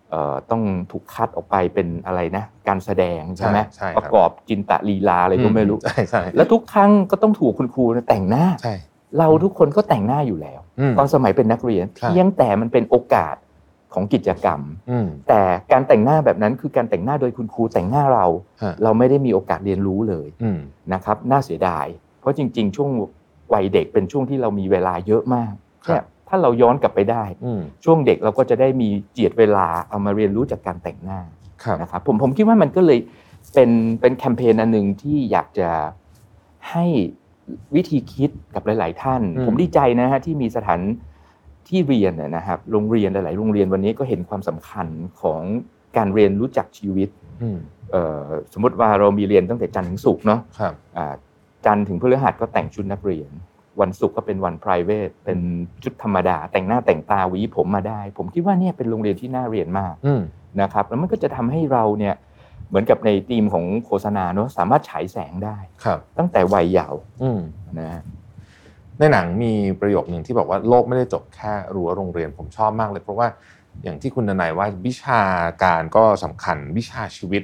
[0.51, 8.75] ต้องถูกคัดออกไปเป็นอะไรนะ การแสดงใช่ไหมใช่ครับประกอบจินตลีลาอะไรก็ไม่รู้ใช่ใช่แล้วทุกครั้งก็ต้องถูกคุณครูแต่งหน้าใช่
[9.19, 13.35] เราทุกคนก็แต่งหน้าอยู่แล้วอืมตอนสมัยเป็นนักเรียนใช่เพียงแต่มันเป็นโอกาส
[13.93, 18.25] ของกิจกรรมอืมแต่การแต่งหน้าแบบนั้นคือการแต่งหน้าโดยคุณครูแต่งหน้าเรา
[18.63, 20.59] ฮะเราไม่ได้มีโอกาสเรียนรู้เลยอืม
[20.93, 21.85] นะครับน่าเสียดาย
[22.19, 22.89] เพราะจริง ๆ ช่วง
[23.53, 25.53] วัยเด็กเป็นช่วงที่เรามีเวลาเยอะมาก
[25.85, 31.19] ครับเนี่ย ถ้าเราย้อนกลับไปได้อืมช่วงเด็กเราก็จะได้มีเจียดเวลาเอามาเรียนรู้จากการแต่งหน้า
[31.63, 32.99] ครับนะครับผมผมคิดว่ามันก็เลย
[33.53, 33.69] เป็น
[34.01, 35.69] เป็นแคมเปญอันหนึ่งที่อยากจะ
[36.71, 36.85] ให้
[37.75, 40.81] วิธีคิดกับหลาย ๆ ท่านอืมผมดีใจนะฮะที่มีสถาน
[41.69, 44.87] ที่เรียนน่ะนะครับโรงเรียนหลาย ๆ โรงเรียนวันนี้ก็เห็นความสำคัญ
[45.21, 45.41] ของ
[45.97, 47.09] การเรียนรู้จักชีวิต
[47.41, 47.57] อืม
[47.91, 51.13] เอ่อสมมติว่าเรามีเรียนตั้งแต่จันทร์ถึงศุกร์เนาะครับอ่า
[51.65, 53.31] จันทร์ถึงพฤหัสก็แต่งชุดนักเรียน
[53.81, 55.39] วันศุกร์ก็เป็นวัน p r i v a t เป็น
[55.83, 60.21] ชุดธรรมดา แต่งหน้าแต่งตาหวีผมมาได้ ผมคิดว่าเนี่ยเป็นโรงเรียนที่น่าเรียนมากอืม
[60.61, 62.15] นะครับ แล้วมันก็จะทำให้เราเนี่ย
[62.69, 67.39] เหมือนกับในธีมของโฆษณาเนอะสามารถฉายแสงได้ครับ ตั้งแต่วัยเยาว์อืม
[67.79, 68.03] นะฮะ
[68.99, 73.27] ในหนังมีประโยคหนึ่งที่บอกว่าโลกไม่ได้จบแค่รั้วโรงเรียนผมชอบมากเลย เพราะว่า
[73.83, 75.21] อย่างที่คุณนายว่าวิชา
[75.63, 77.43] การก็สำคัญวิชาชีวิต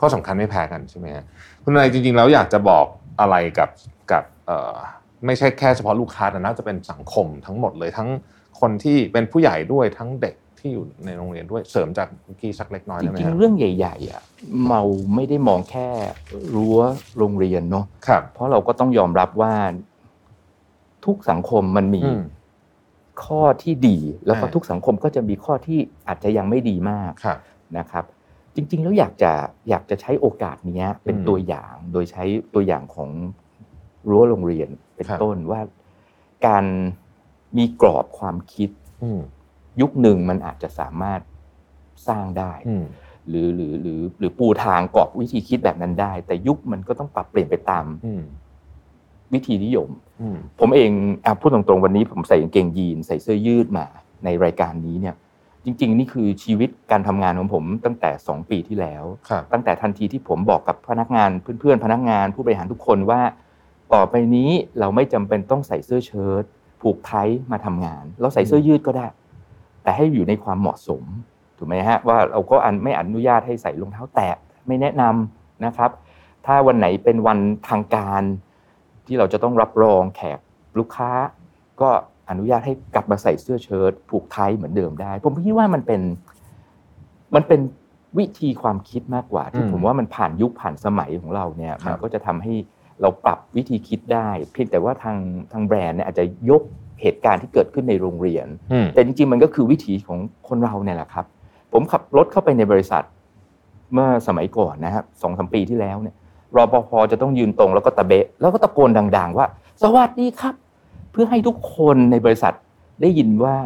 [0.00, 1.24] ก็สำคัญไม่แพ้กันใช่ไหมฮะ
[1.62, 2.86] คุณนายจริงๆแล้วอยากจะบอก
[3.20, 3.70] อะไรกับ
[4.12, 4.76] กับเอ่อ
[5.26, 8.08] ไม่ใช่แค่เฉพาะลูกค้าแต่น่าจะเป็นสังคมทั้งหมดเลยทั้ง
[8.60, 14.22] คนที่เป็นผู้ใหญ่ด้วยทั้งเด็กที่อยู่ในโรงเรียนด้วยเสริมจากเมื่อกี้สักเล็กน้อยจได้ไหมริงฮะๆเรื่องใหญ่ๆอะ
[14.70, 14.82] เรา
[15.14, 15.88] ไม่ได้มองแค่
[16.54, 16.78] รั้ว
[17.18, 19.54] โรงเรียนเนาะครับเพราะเราก็ต้องยอมรับว่า
[21.04, 22.22] ทุกสังคมมันมีอืม
[23.24, 27.38] ข้อที่ดี แล้วก็อ่าทุกสังคมก็จะมีข้อที่อาจจะยังไม่ดีมากครับ
[27.78, 28.04] นะครับ
[28.54, 29.32] จริง ๆ แล้วอยากจะ
[29.68, 33.10] อยากจะใช้โอกาสเนี้ยเป็นอืมตัวอย่างโดยใช้ตัวอย่างของ
[34.10, 35.60] รั้วโรงเรียนเป็นครับต้นว่า
[36.46, 36.64] การ
[37.56, 38.70] มีกรอบความคิด
[39.02, 39.20] อืม
[39.80, 41.20] ยุคหนึ่งมันอาจจะสามารถ
[42.08, 42.84] สร้างได้อืม
[43.28, 48.22] หรือหรือหรือหรือปูทางกรอบวิธีคิดแบบนั้นได้ แต่ยุคมันก็ต้องปรับเปลี่ยนไปตามอืม
[49.32, 49.88] วิธีนิยม
[50.20, 50.90] อืมผมเอง
[51.24, 53.86] อะพูดตรงๆวันนี้ผมใส่กางเกงยีน ใส่เสื้อยืดมา
[54.24, 55.14] ในรายการนี้เนี่ย
[55.64, 63.20] จริง ๆ นี่คือชีวิตการทำงานของผมตั้งแต่2ปีที่แล้วครับตั้งแต่ทันทีที่ผมบอกกับพนักงานเพื่อนๆพนักงานผู้บริหารทุกคนว่า
[63.92, 66.44] ต่อไปนี้เราไม่จำเป็นต้องใส่เสื้อเชิ้ต
[66.80, 69.06] ผูกไทยมาทำงาน เราใส่เสื้อยืดก็ได้
[69.82, 71.02] แต่ให้อยู่ในความเหมาะสม
[71.58, 75.90] ถูกไหมฮะว่าเราก็อันไม่อนุญาตให้ใส่รองเท้าแตะไม่แนะนำนะครับ
[76.46, 78.22] ถ้าวันไหนเป็นวันทางการ
[79.06, 80.38] ที่เราจะต้องรับรองแขก
[80.78, 81.10] ลูกค้า
[81.80, 81.90] ก็
[82.30, 86.00] อนุญาตให้กลับมาใส่เสื้อเชิ้ตผูกไทยเหมือนเดิมได้ ผมคิดว่ามันเป็น
[87.34, 87.60] มันเป็น
[88.18, 92.54] วิธีความคิดมากกว่าที่อืมผมว่ามันผ่านยุคผ่านสมัยของเราเนี่ยครับมันก็จะทำให้
[93.00, 95.16] เราปรับวิธีคิดได้เพียงแต่ว่าทาง
[95.52, 96.62] ทางแบรนด์เนี่ยอาจจะยก
[97.00, 101.24] เหตุการณ์ที่เกิดขึ้นในโรงเรียนอืมแต่จริงๆมันก็คือวิถีของคนเราเนี่ยแหละครับ
[101.72, 103.04] ผมขับรถเข้าไปในบริษัท
[103.92, 106.14] เมื่อสมัยก่อนนะครับสองสามปีที่แล้วเนี่ย
[106.56, 109.46] รปภจะต้องยืนตรงแล้วก็ตะเบะแล้วก็ตะโกนดัง ๆ ว่า
[109.82, 110.54] สวัสดีครับ
[111.12, 112.54] เพื่อให้ทุกคนในบริษัท
[113.00, 113.56] ได้ยินว่า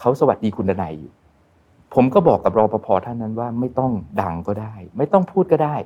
[0.00, 1.12] เขาสวัสดีคุณดนัยอยู่
[1.94, 3.92] ผมก็บอกกับรปภท่านนั้นว่าไม่ต้อง
[4.22, 5.76] ดังก็ได้ ไม่ต้องพูดก็ได้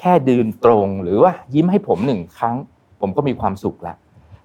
[0.00, 2.56] แค่ดืนตรงหรือว่ายิ้มให้ผมหนึ่งครั้ง
[3.00, 3.94] ผมก็มีความสุขละ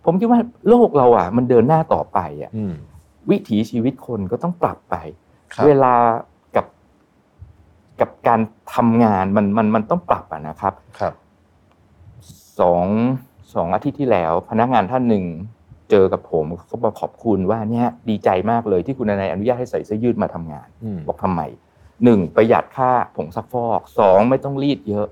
[0.06, 2.74] ผมคิดว่าโลกเราอะ มันเดินหน้าต่อไปอะอืม
[3.30, 4.96] วิถีชีวิตคนก็ต้องปรับไป
[5.54, 5.94] ครับเวลา
[6.56, 6.66] กับ
[8.02, 8.40] กับการ
[8.76, 11.14] ทำงานมันมันมันต้องปรับอะนะครับครับ
[12.60, 12.86] สอง
[13.54, 15.26] สองอาทิตย์ที่แล้ว พนักงานท่านหนึ่ง
[15.90, 21.42] เจอกับผมเขาบอกขอบคุณว่าเนี่ยดีใจมากเลยที่คุณนายอนุญาตให้ใส่เสื้อยืดมาทำงานอืมบอกทำไม
[22.04, 25.08] หนึ่งประหยัดค่าผงซักฟอกสองไม่ต้องรีดเยอะ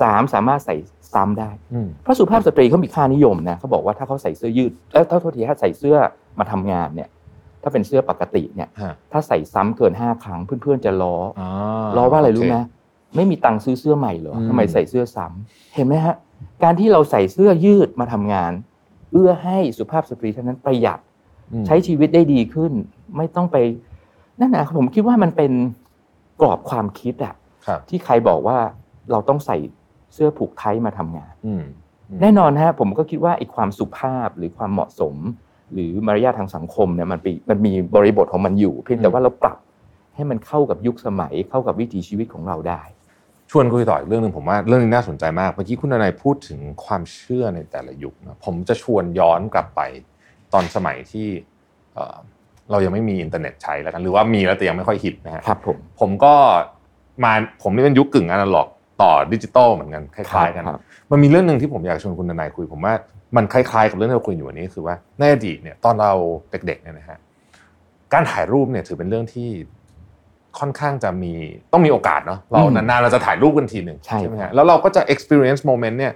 [0.00, 0.76] สามสามารถใส่
[1.14, 5.96] ซ้ำได้อืมเพราะสุภาพสตรีเขามีค่านิยมนะเขาบอกว่าถ้าเขาใส่เสื้อยืดเอ้ยถ้าโทษทีถ้าใส่เสื้อ
[6.38, 7.08] มาทำงานเนี่ย
[7.62, 11.48] ถ้าเป็นเสื้อปกติเนี่ยฮะถ้าใส่ซ้ำเกินห้าครั้งเพื่อนๆจะล้ออ๋อ
[11.96, 16.14] ล้อว่าอะไรรู้ไหมโเคไม่มีตังค์ซื้อเสื้อใหม่เหรออืมทำไมใส่เสื้อซ้ำเห็นไหมฮะ
[16.62, 18.52] การที่เราใส่เสื้อยืดมาทำงาน
[19.12, 21.00] เอื้อให้สุภาพสตรีท่านนั้นประหยัด
[21.52, 22.72] อืมใช้ชีวิตได้ดีขึ้น
[23.16, 23.56] ไม่ต้องไป
[24.40, 25.52] นั่นนะผมคิดว่ามันเป็น
[26.40, 27.34] กรอบความคิดอะ
[27.66, 28.58] ครับที่ใครบอกว่า
[29.10, 29.56] เราต้องใส่
[30.14, 31.62] เสื้อผูกไทยมาทำงานอืม
[32.10, 35.14] อืมแน่นอนฮะผมก็คิดว่าไอ้ความสุภาพหรือความเหมาะสม
[35.72, 39.58] หรือมารยาททางสังคมเนี่ยมันปีมันมีบริบทของมันอยู่ เพียงแต่ว่าเราปรับ
[40.14, 42.82] ให้มันเข้ากับยุคสมัยเข้ากับวิถีชีวิตของเราได้
[43.50, 49.80] ชวนคุยต่ออีกเรื่องหนึ่งผมว่าเรื่องนี้น่าสนใจมากเมื่อกี้คุณนายพูดถึงความเชื่อในแต่ละยุคนะผมจะชวนย้อนกลับไป
[50.52, 51.28] ตอนสมัยที่
[51.94, 52.16] เอ่อ
[52.70, 56.34] เรายังไม่มีอินเทอร์เน็ตใช้แล้วกันหรือว่ามีแล้วแต่ยังไม่ค่อยฮิตนะฮะครับผมผมก็
[57.24, 58.68] มาผมนี่เป็นยุคกึ่งอนาล็อก
[59.02, 60.80] ต่อดิจิตอลเหมือนกันคล้ายๆกันครับ
[61.10, 62.94] มันมีเรื่องหนึ่งที่ผมอยากชวนคุณนายคุย ผมว่า
[63.36, 66.12] มันคล้ายๆกับเรื่องที่เราคุยอยู่วันนี้คือว่าในอดีตเนี่ยตอนเรา
[66.66, 67.18] เด็กๆเนี่ยนะฮะ
[68.12, 69.48] การถ่ายรูปเนี่ยถือเป็นเรื่องที่
[70.58, 71.32] ค่อนข้างจะมี
[71.72, 76.12] ต้องมีโอกาสเนาะเราอืมนานๆเราจะถ่ายรูปกันทีหนึ่งใช่ไหมฮะครับแล้วเราก็จะ experience moment เนี่ย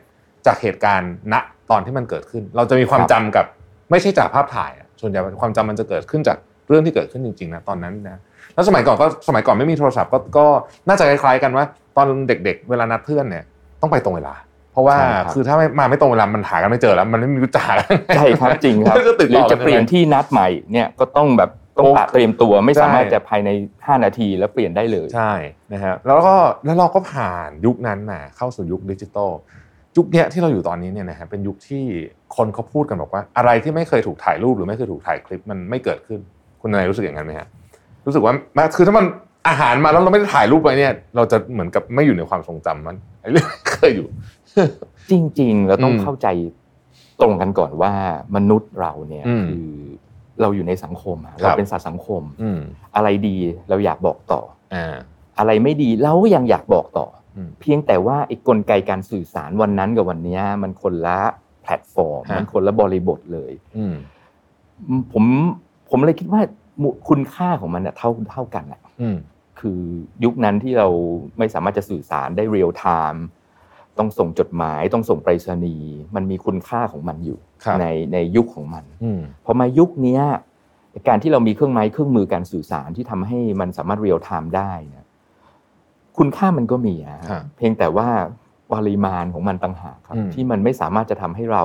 [0.46, 1.34] จากเหตุการณ์ณ
[1.70, 3.46] ตอนที่มันเกิดขึ้น เราจะมีความครับจำกับ
[3.90, 6.36] ไม่ใช่จากภาพถ่ายอะส่วนใหญ่ความจำมันจะเกิดขึ้นจาก
[6.68, 8.20] เรื่องที่เกิดขึ้นจริงๆนะตอนนั้นนะ
[8.54, 10.46] แล้วสมัยก่อนก็สมัยก่อนไม่มีโทรศัพท์ก็ก็
[10.88, 11.64] น่าจะคล้ายๆกันว่า
[11.96, 13.44] ตอนเด็ก ๆ เวลานัดเพื่อนเนี่ย
[13.80, 14.34] ต้องไปตรงเวลา
[14.72, 17.74] เพราะว่าใช่ครับคือถ้าไม่มาไม่ตรงเวลามันหากันไม่เจอแล้ว มันไม่มีรู้จัก
[18.16, 25.32] ใช่ครับจริงครับก็ติดหรืต่ออกัจะนเปลี่ยนยังไงที่นัดใหม่เนี่ยก็ต้องแบบต้องโอ้ตระเตรียมตัวไม่สามารถใช่จะภายใน 5 นาทีแล้วเปลี่ยนได้เลยใช่
[25.72, 29.30] นะฮะแล้วก็แล้วเราก็ผ่านยุคนั้นมาเข้าสู่ยุคดิจิตอล
[29.96, 31.84] ยุคเนี้ยที่เราอยู่ตอนนี้เนี่ยนะฮะเป็นยุคที่
[32.36, 36.20] คนเขาพูดกันบอกว่า อะไรที่ไม่เคยถูกถ่ายรูปหรือไม่เคยถูกถ่ายคลิปมันไม่เกิดขึ้น
[36.60, 37.48] คุณนายรู้สึกอย่างนั้นไหมฮะ
[38.06, 39.06] รู้สึกว่ามาคือถ้ามัน
[39.48, 44.08] อาหารมาแล้วเราไม่ได้ถ่ายรูปไว้เนี่ย เราจะเหมือนกับไม่อยู่ในความทรงจำมันไอ้เรื่องเคยอยู่
[45.10, 46.26] จริง ๆ เราต้องอืมเข้าใจ
[47.20, 47.92] ตรงกันก่อนว่า
[48.36, 49.70] มนุษย์เราเนี่ยอืมคือ
[50.40, 52.60] เราอยู่ในสังคมอะครัเราบเป็นสัตว์สังคมอืม
[52.96, 53.36] อะไรดี
[53.68, 54.40] เราอยากบอกต่อ
[54.74, 54.94] อ่า
[55.38, 61.18] อะไรไม่ดีเราก็ยังอยากบอกต่ออืมเพียงแต่ว่าไอ้กลไกการสื่อสารวันนั้นกับวันเนี้ยมันคนละ
[61.62, 63.94] แพลตฟอร์มฮะมันคนละบริบทเลยอืม
[65.12, 65.24] ผม
[65.90, 66.40] ผมเลยคิดว่า
[66.82, 69.16] มูคุณค่าของมันอะเท่าเท่ากันอะอืม
[69.62, 69.80] คือ
[70.24, 70.88] ยุคนั้นที่เรา
[71.38, 73.24] ไม่สามารถจะสื่อสารได้เรียลไทม์
[73.98, 80.22] ต้องส่งจดหมายต้องส่งไปรษณีย์มันมีคุณค่าของมันอยู่ครับในในยุคของมันอืมพอมายุคเนี้ย
[81.08, 85.06] การที่เรามีเครื่องไม้เครื่องมือการสื่อสารที่ทำให้มันสามารถ real time ได้เนี่ย
[86.18, 88.08] คุณค่ามันก็มีอะครับเพียงแต่ว่า
[88.72, 91.64] ปริมาณของมันต่างหากครับอืมที่มันไม่สามารถจะทำให้เรา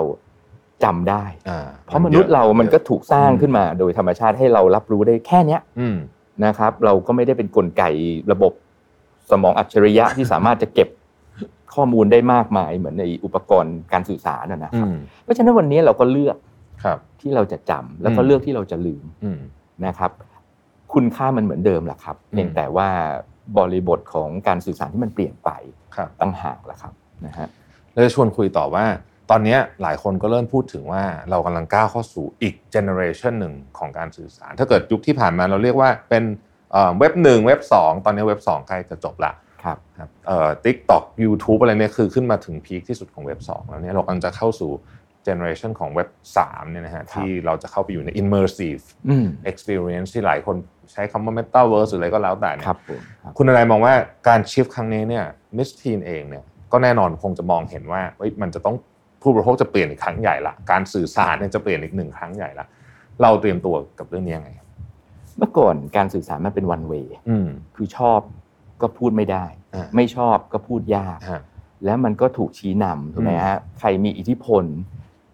[0.83, 5.97] จำได้อ่าเพราะมนุษย์เรามันก็ถูกสร้างอืมขึ้นมา โดยธรรมชาติให้เรารับรู้ได้แค่เนี้ยอืม
[6.45, 7.83] นะครับ เราก็ไม่ได้เป็นกลไก
[8.31, 8.53] ระบบ
[9.31, 10.89] สมองอัจฉริยะที่สามารถจะเก็บ
[11.73, 16.37] ข้อมูลได้มากมายเหมือนในอุปกรณ์การสื่อสารนะนะครับอืมเพราะฉะนั้นวันนี้เราก็เลือก
[16.83, 19.39] ครับที่เราจะจำแล้วก็อืมเลือกที่เราจะลืมอืม
[19.85, 20.11] นะครับ
[20.93, 22.87] คุณค่ามันเหมือนเดิมแหละครับอืมเพียงแต่ว่า
[23.57, 25.49] บริบทของการสื่อสารที่มันเปลี่ยนไป
[25.95, 26.93] ครับตั้งหากแหละครับ
[27.25, 27.47] นะฮะ
[27.93, 28.85] เราจะชวนคุยต่อว่า
[29.31, 36.23] ตอนเนี้ยหลายคนก็เริ่มพูดถึงว่าเรากำลังก้าวเข้าสู่อีกเจเนอเรชันหนึ่งของการสื่อสาร ถ้าเกิดยุคที่ผ่านมาเราเรียกว่าเป็น
[36.71, 39.31] เอ่อเว็บหนึ่งเว็บสองตอนนี้เว็บสองใกล้จะจบละ
[39.63, 44.71] ครับครับเอ่อ TikTok YouTube อะไรเนี่ยคือขึ้นมาถึงพีคที่สุดของเว็บสองแล้วเนี่ยเรากำลังจะเข้าสู่
[45.23, 50.55] เจเนอเรชันของเว็บสามเนี่ยนะฮะที่เราจะเข้าไปอยู่ใน immersive อืม experience ที่หลายคน
[50.91, 53.93] ใช้คำว่า metaverse หรืออะไรก็แล้วแต่เนี่ยครับผมครับคุณอะไรมองว่า
[54.27, 55.25] การชิฟครั้งนี้เนี่ย
[55.57, 58.75] มิสทีนเองเนี่ยก็แน่นอนคงจะมองเห็นว่าเฮ้ยมันจะต้อง
[59.21, 62.65] ผู้บริโภคจะเปลี่ยนอีกครั้งใหญ่ละการสื่อสารเนี่ยจะเปลี่ยนอีกหนึ่งครั้งใหญ่ละ
[63.21, 64.49] เราเตรียมตัวกับเรื่องนี้ยังไง
[65.37, 66.93] เมื่อก่อนการสื่อสารมันเป็นวันเว
[67.29, 68.19] อืมคือชอบ
[68.81, 71.41] ก็พูดไม่ได้อ่าไม่ชอบก็พูดยากฮะ
[71.85, 74.63] แล้วมันก็ถูกชี้นำถูกไหมฮะใครมีอิทธิพล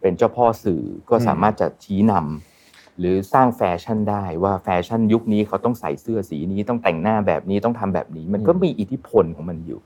[0.02, 9.80] เป็นเจ้าพ่อสื่อก็อืมสามารถจะชี้นำหรือสร้างแฟชั่นได้ว่าแฟชั่นยุคนี้เขาต้องใส่เสื้อสีนี้ต้องแต่งหน้าแบบนี้ต้องทำแบบนี้ มันก็มีอิทธิพลของมันอยู่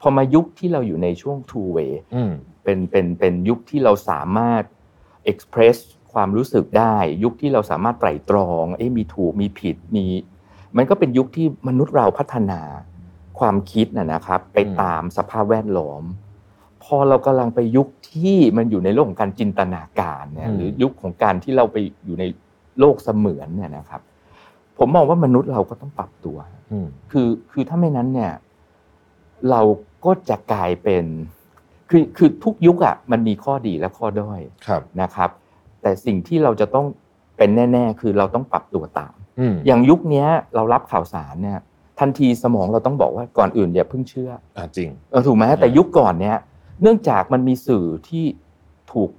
[0.00, 2.32] พอมายุคที่เราอยู่ในช่วง two way อืม
[2.64, 4.62] เป็นเป็นเป็นยุคที่เราสามารถ
[5.30, 5.76] express
[6.12, 10.06] ความรู้สึกได้ ยุคที่เราสามารถไตร่ตรองเอ๊ะมีถูกมีผิดมี
[10.76, 12.60] มันก็เป็นยุคที่มนุษย์เราพัฒนา
[13.38, 16.02] ความคิดนะนะครับ ไปอืมตามสภาพแวดล้อม
[16.84, 22.24] พอเรากำลังไปยุคที่มันอยู่ในโลกของการจินตนาการเนี่ยหรือยุคของการที่เราไปอยู่ใน
[22.80, 24.00] โลกเสมือนเนี่ยนะครับ
[24.78, 26.38] ผมมองว่ามนุษย์เราก็ต้องปรับตัว
[26.72, 28.32] อืมคือคือถ้าไม่นั้นเนี่ย
[29.50, 29.60] เรา
[30.04, 31.04] ก็จะกลายเป็น
[31.90, 35.30] คือคือทุกยุคอะมันมีข้อดีและข้อด้อยครับนะครับ
[35.82, 36.86] แต่สิ่งที่เราจะต้อง
[37.36, 41.58] เป็นแน่ ๆ คือเราต้องปรับตัวตามอืมอย่างยุคเนี้ยเรารับข่าวสารเนี่ย
[42.00, 46.36] ทันทีสมองเราต้องบอกว่าก่อนอื่นอย่าเพิ่งเชื่ออ่าจริงเออถูกไหมแต่ยุคก่อนเนี้ย
[46.82, 48.24] เนื่องจากมันมีสื่อที่
[48.92, 49.10] ถูก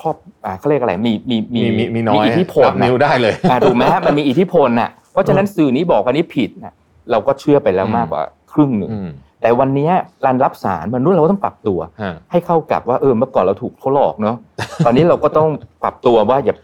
[0.00, 6.74] ครอบอ่าเขาเรียกอะไรมีมีมีมีมีน้อยอิทธิพลนับนะนิ้วได้เลยอ่าถูกไหมฮะมันมีอิทธิพลน่ะเพราะฉะนั้นสื่อนี้บอกอันนี้ผิดน่ะ
[7.10, 9.10] เราก็เชื่อไปแล้วอืมมากกว่าครึ่งหนึ่งอืม
[9.44, 9.92] แต่วันเนี้ย
[10.24, 14.36] การรับสารมนุษย์เราก็ต้องปรับตัวฮะให้เข้ากับว่าเออเมื่อก่อนเราถูกเขาหลอกเนาะ
[14.84, 15.48] ตอนนี้เราก็ต้อง
[15.82, 16.54] ปรับตัวว่าอย่า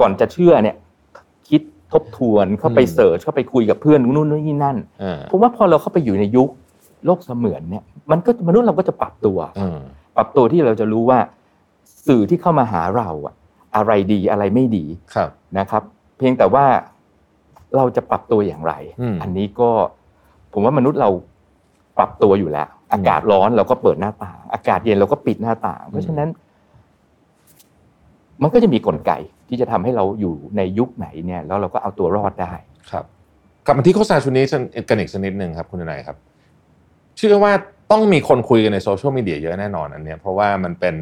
[0.00, 0.76] ก่อนจะเชื่อเนี่ย
[1.48, 6.48] คิดทบทวนเข้าไปอืมเสิร์ชเข้าไปคุยกับเพื่อนนู่นนี่นั่นอ่าเพราะว่าพอเราเข้าไปอยู่ในยุค
[7.06, 9.78] โลกเสมือนเนี่ยมันก็มนุษย์เราก็จะปรับตัวอืม
[10.16, 11.18] ปรับตัวที่เราจะรู้ว่า
[12.06, 13.34] สื่อที่เข้ามาหาเราอะ
[13.76, 15.82] อะไรดีอะไรไม่ดีครับนะครับ
[16.18, 16.64] เพียงแต่ว่า
[17.76, 19.70] เราจะปรับตัวอย่างไรอืมอันนี้ก็
[20.52, 21.10] ผมว่ามนุษย์เรา
[21.96, 26.28] ปรับตัวอยู่แล้ว อากาศร้อนเราก็เปิดหน้าต่าง อากาศเย็นเราก็ปิดหน้าต่าง เพราะฉะนั้น
[28.42, 29.12] มันก็จะมีกลไก
[29.48, 32.52] ที่จะทำให้เราอยู่ในยุคไหนเนี่ยแล้วเราก็เอาตัวรอดได้
[32.90, 33.04] ครับ
[33.66, 34.44] กลับมาที่โฆษณาชุดนี้
[34.88, 36.16] กันอีกชนิดหนึ่งครับ คุณนายครับ
[37.16, 37.52] เชื่อว่า
[37.92, 40.94] ต้องมีคนคุยกันในโซเชียลมีเดียเยอะแน่นอนอันเนี้ยเพราะว่ามันเป็น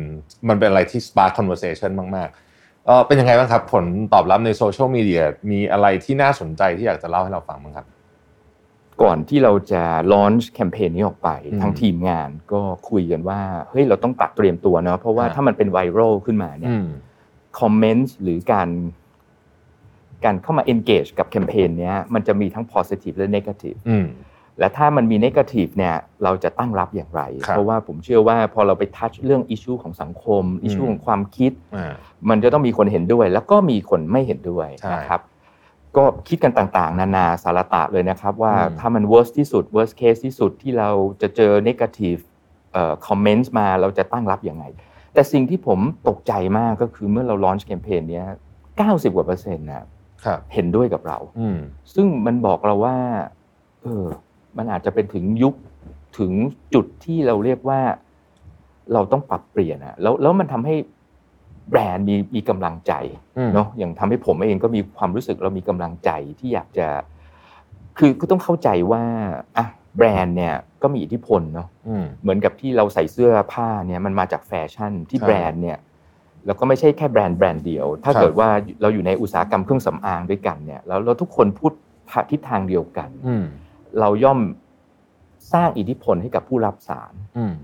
[0.49, 7.87] มันเป็นอะไรที่ spark conversation มากๆเออเป็นยังไงบ้างครับ ผลตอบรับในโซเชียลมีเดียมีอะไรที่น่าสนใจที่อยากจะเล่าให้เราฟังบ้างครับ
[9.03, 9.83] ก่อนที่เราจะ
[10.13, 13.41] ลอนช์แคมเปญนี้ออกไปอืมทางทีมงานก็คุยกันว่า
[13.71, 16.87] เฮ้ยเราต้องตัดเตรียมตัวเนาะเพราะว่าอ่าถ้ามันเป็นไวรัลขึ้นมาเนี่ยอืม
[17.61, 18.69] คอมเมนต์หรือการ
[20.25, 24.07] การเข้ามา engage กับแคมเปญเนี้ยมันจะมีทั้ง positive และ negative อืม
[24.59, 25.95] และถ้ามันมีนกาทีฟเนี่ย
[26.25, 31.93] เราจะตั้งรับอย่างไรครับเพราะว่าผมเชื่อว่าพอเราไปทัชเรื่องอิชชูของสังคมอิชชูอืมของความคิดอ่า
[32.29, 35.21] มันจะต้องมีคนเห็นด้วย แล้วก็มีคนไม่เห็นด้วยใช่นะครับ
[35.97, 40.91] ก็คิดกันต่างๆ นานาสารตะเลยนะครับว่าอืมถ้ามัน worst ที่สุด worst case ที่สุดที่เรา
[41.23, 42.21] จะเจอ negative
[42.73, 44.65] เอ่อ comments มาเราจะตั้งรับยังไง
[45.15, 45.79] แต่สิ่งที่ผม
[46.09, 48.27] ตกใจมากก็คือเมื่อเรา launch แคมเปญเนี้ย
[48.71, 49.87] 90กว่าเปอร์เซ็นต์นะ
[50.25, 51.59] ครับเห็นด้วยกับเราอืม
[51.95, 52.97] ซึ่งมันบอกเราว่า
[53.83, 54.05] เออ
[54.57, 55.55] มันอาจจะเป็นถึงยุค
[56.19, 56.33] ถึง
[56.75, 57.81] จุดที่เราเรียกว่า
[58.93, 60.75] เราต้องปรับเปลี่ยนอะแล้วแล้วมันทำให้
[61.71, 62.93] แบรนด์มีมีกำลังใจ
[63.39, 66.11] อืมเนาะอย่างทำให้ผมเองก็มีความรู้สึกเรามีกำลังใจ
[66.41, 66.89] ที่อยากจะ
[67.99, 69.03] คือก็ต้องเข้าใจว่า
[69.57, 75.79] อะแบรนด์เนี่ยก็มีอิทธิพลเนาะอืมเหมือนกับที่เราใส่เสื้อผ้าเนี่ยมันมาจากแฟชั่นที่ใช่แบรนด์เนี่ย
[76.47, 78.49] แล้วก็ไม่ใช่แค่แบรนด์แบรนด์เดียว ถ้าครับเกิดว่า
[78.83, 81.73] เราอยู่ในอุตสาหกรรมเครื่องสำอางด้วยกันเนี่ยแล้วเราทุกคนพูด
[82.31, 83.45] ทิศทางเดียวกันอืม
[84.01, 84.39] เราย่อม
[85.53, 87.55] สร้างอิทธิพลให้กับผู้รับสารอืม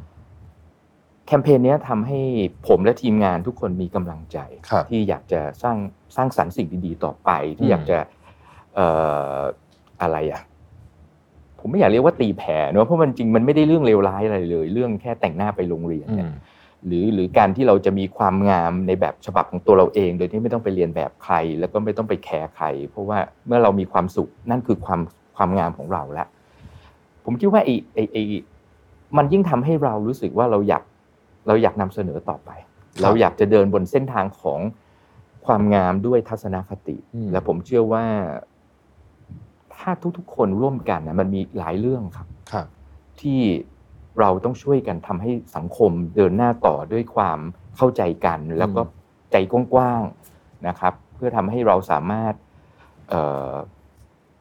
[1.28, 2.18] แคมเปญเนี้ยทำให้
[2.68, 4.38] ผมและทีมงานทุกคนมีกำลังใจ
[4.70, 5.76] ครับที่อยากจะสร้าง
[6.16, 7.98] สร้างสรรค์สิ่งดีๆต่อไปอืที่มอยากจะ
[8.74, 8.86] เอ่
[9.36, 9.38] อ
[10.02, 10.42] อะไรอะ
[11.58, 16.32] ผมไม่อยากเรียกว่าตีแผ่เนอะเพราะมันจริงมันไม่ได้เรื่องเลวร้ายอะไรเลย เรื่องแค่แต่งหน้าไปโรงเรียนอืเนี่ยม
[16.86, 25.00] หรือหรือการที่เราจะมีความงามในแบบฉบับของตัวเราเอง โดยที่ไม่ต้องไปเรียนแบบใคร แล้วก็ไม่ต้องไปแคร์ใคร เพราะว่าเมื่อเรามีความสุขนั่นคือความ
[25.36, 26.26] ความงามของเราละ
[27.24, 28.22] ผมคิดว่าไอ้ไอ้ไอ้
[29.16, 30.82] มันยิ่งทำให้เรารู้สึกว่าเราอยาก
[31.46, 32.50] เราอยากนำเสนอต่อไป
[33.02, 34.60] เราอยากจะเดินบนเส้นทางของ
[35.46, 38.04] ความงามด้วยทัศนคติอืมและผมเชื่อว่า
[39.76, 42.66] ถ้าทุกๆ คนร่วมกันนะมันมีหลายเรื่องครับครับ
[43.20, 43.40] ที่
[44.20, 47.38] เราต้องช่วยกันทำให้สังคมเดินหน้าต่อด้วยความ
[47.76, 48.80] เข้าใจกัน แล้วก็
[49.32, 52.34] ใจกว้างๆนะครับ เพื่อทำให้เราสามารถ
[53.08, 53.52] เอ่อ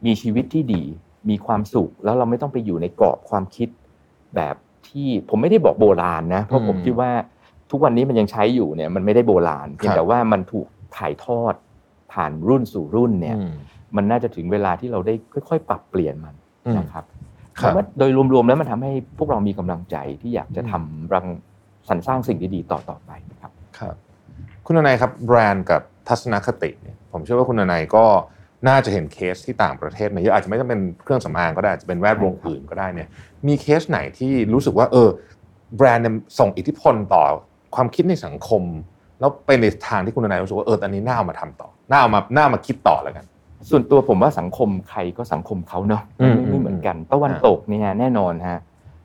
[0.05, 0.83] มีชีวิตที่ดี
[1.29, 3.69] มีความสุข แล้วเราไม่ต้องไปอยู่ในกรอบความคิด
[4.35, 4.55] แบบ
[4.89, 7.11] ที่ผมไม่ได้บอกโบราณนะเพราะผมอืมคิดว่า
[7.71, 10.67] ทุกวันนี้มันยังใช้อยู่เนี่ยมันไม่ได้โบราณเพียคงรับแต่ว่ามันถูก
[10.97, 11.53] ถ่ายทอด
[12.13, 13.51] ผ่านรุ่นสู่รุ่นเนี่ยอืม
[13.95, 15.13] มันน่าจะถึงเวลาที่เราได้
[15.49, 16.35] ค่อย ๆ ปรับเปลี่ยนมัน
[16.65, 17.05] อืมนะครับ
[17.59, 21.25] ครับแต่ว่าโดยรวมๆแล้วมันทำให้พวกเรามีกำลังใจที่อยากจะอืมทำรัง
[21.89, 23.95] สรรสร้างสิ่งดีๆต่อๆไปนะครับครับ
[24.65, 28.05] คุณนายครับแบรนด์กับทัศนคติเนี่ยผมเชื่อว่าคุณนายก็
[28.67, 33.07] น่าจะเห็นเคสที่ต่างประเทศมาเยอะอาจจะไม่ต้องเป็นเครื่องสำอางก็ได้อาจจะเป็นแวดวงอื่นก็ได้เนี่ย
[33.47, 35.09] มีเคสไหนที่รู้สึกว่าเออ
[35.77, 37.23] แบรนด์เนี่ยส่งอิทธิพลต่อ
[37.75, 38.63] ความคิดในสังคม
[39.19, 43.25] แล้วไปในทางที่คุณนายรู้สึกว่าเอออันนี้น่าเอามาทำต่อน่าเอามาน่าเอามาคิดต่อแล้วกัน
[43.69, 48.59] ส่วนตัวผมว่าสังคมใครก็สังคมเขาเนาะอืมไม่ไม่เหมือนกันตะวันตกเนี่ยแน่นอนฮะ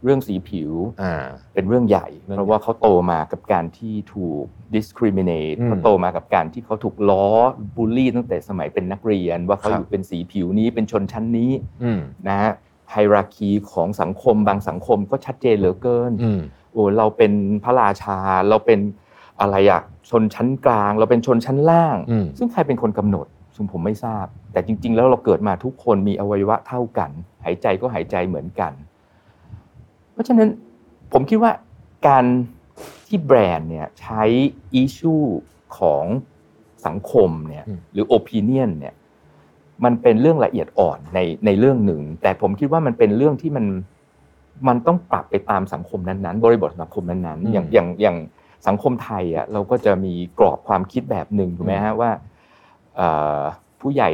[0.05, 0.73] เรื่องสีผิว
[1.03, 1.15] อ่า
[1.55, 4.45] เป็นเรื่องใหญ่เรื่องใหญ่ เพราะว่าเขาโตมากับการที่ถูก
[4.75, 7.27] discriminate อืมเขาโตมากับการที่เขาถูกล้อ
[7.77, 11.51] บูลลี่ตั้งแต่สมัยเป็นนักเรียน ว่าเขาครับอยู่เป็นสีผิวนี้เป็นชนชั้นนี้
[11.83, 12.53] อืมนะฮะ
[12.91, 16.41] ไฮราคีของสังคมบางสังคมก็ชัดเจนเหลือเกินอืม
[16.73, 17.33] โอ้เราเป็น
[17.65, 18.81] พระราชาเราเป็น
[19.41, 23.27] อะไรอะชนชั้นกลาง เราเป็นชนชั้นล่างอืมซึ่งใครเป็นคนกำหนด
[23.57, 27.11] ซึ่งผมไม่ทราบ แต่จริง ๆ แล้วเราเกิดมาทุกคนมีอวัยวะเท่ากัน
[27.45, 28.92] หายใจก็หายใจเหมือนกันเพ
[30.23, 30.51] ราะฉะนั้น
[31.13, 31.53] ผมคิดว่า
[32.09, 32.25] การ
[33.07, 34.23] ที่แบรนด์เนี่ยใช้
[34.75, 35.15] อิชู
[35.79, 36.05] ของ
[36.87, 38.95] สังคมเนี่ยอืมหรือโอปิเนียนเนี่ย
[39.85, 43.67] มันเป็นเรื่องละเอียดอ่อนในในเรื่องหนึ่ง แต่ผมคิดว่ามันเป็นเรื่องที่มัน
[44.69, 48.17] มันต้องปรับไปตามสังคมนั้นๆ บริบทสังคมนั้นอืมๆอย่างอย่างอย่าง
[48.67, 52.11] สังคมไทยอะเราก็จะมีกรอบความคิดแบบหนึ่งถูกไหมฮะว่า
[52.97, 53.09] เอ่
[53.39, 53.41] อ
[53.81, 54.11] ผู้ใหญ่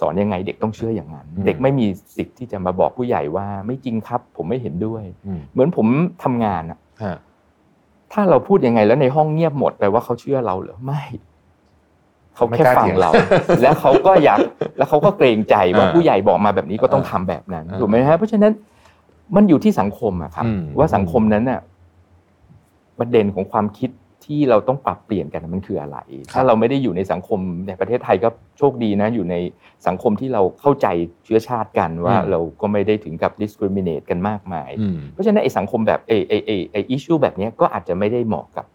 [0.00, 1.86] สอนยังไงเด็กต้องเชื่ออย่างนั้นอืมเด็กไม่มี
[2.16, 5.86] สิทธิ์ที่จะมาบอกผู้ใหญ่ว่าไม่จริงครับ ผมไม่เห็นด้วยอืมเหมือนผม
[6.22, 7.16] ทำงานอะฮะ
[8.12, 11.02] ถ้าเราพูดยังไงแล้วในห้องเงียบหมดแปลว่าเขาเชื่อเราเหรือไม่
[12.34, 13.10] เขาไม่แค่กล้าฟัเถีงยงเรา
[13.62, 14.38] แล้วเขาก็อยาก
[14.78, 18.52] แล้วเขาก็เกรงใจว่าอ่าผู้ใหญ่บอกมาแบบนี้ก็ต้องทำแบบนั้นอ่าถูกไหมฮะเพราะฉะนั้น
[19.36, 21.60] มันอยู่ที่สังคมอะครับอืมว่าสังคมนั้นน่ะ
[22.98, 23.90] ประเด็นของความคิด
[24.26, 25.98] ที่เราต้องปรับเปลี่ยนกันมันคืออะไร
[26.34, 29.36] ถ้าเราไม่ได้อยู่ในสังคมในประเทศไทยก็โชคดีนะอยู่ใน
[29.86, 30.86] สังคมที่เราเข้าใจ
[31.24, 38.66] เชื้อชาติกันว่าอืมเราก็ไม่ได้ถึงกับ discriminate กันมากมายอืมเพราะฉะนั้นไอ้สังคมแบบไอ้ไอ้ไอ้ไอ้อิชชูแบบเนี้ยก็อาจจะไม่ได้เหมาะกับ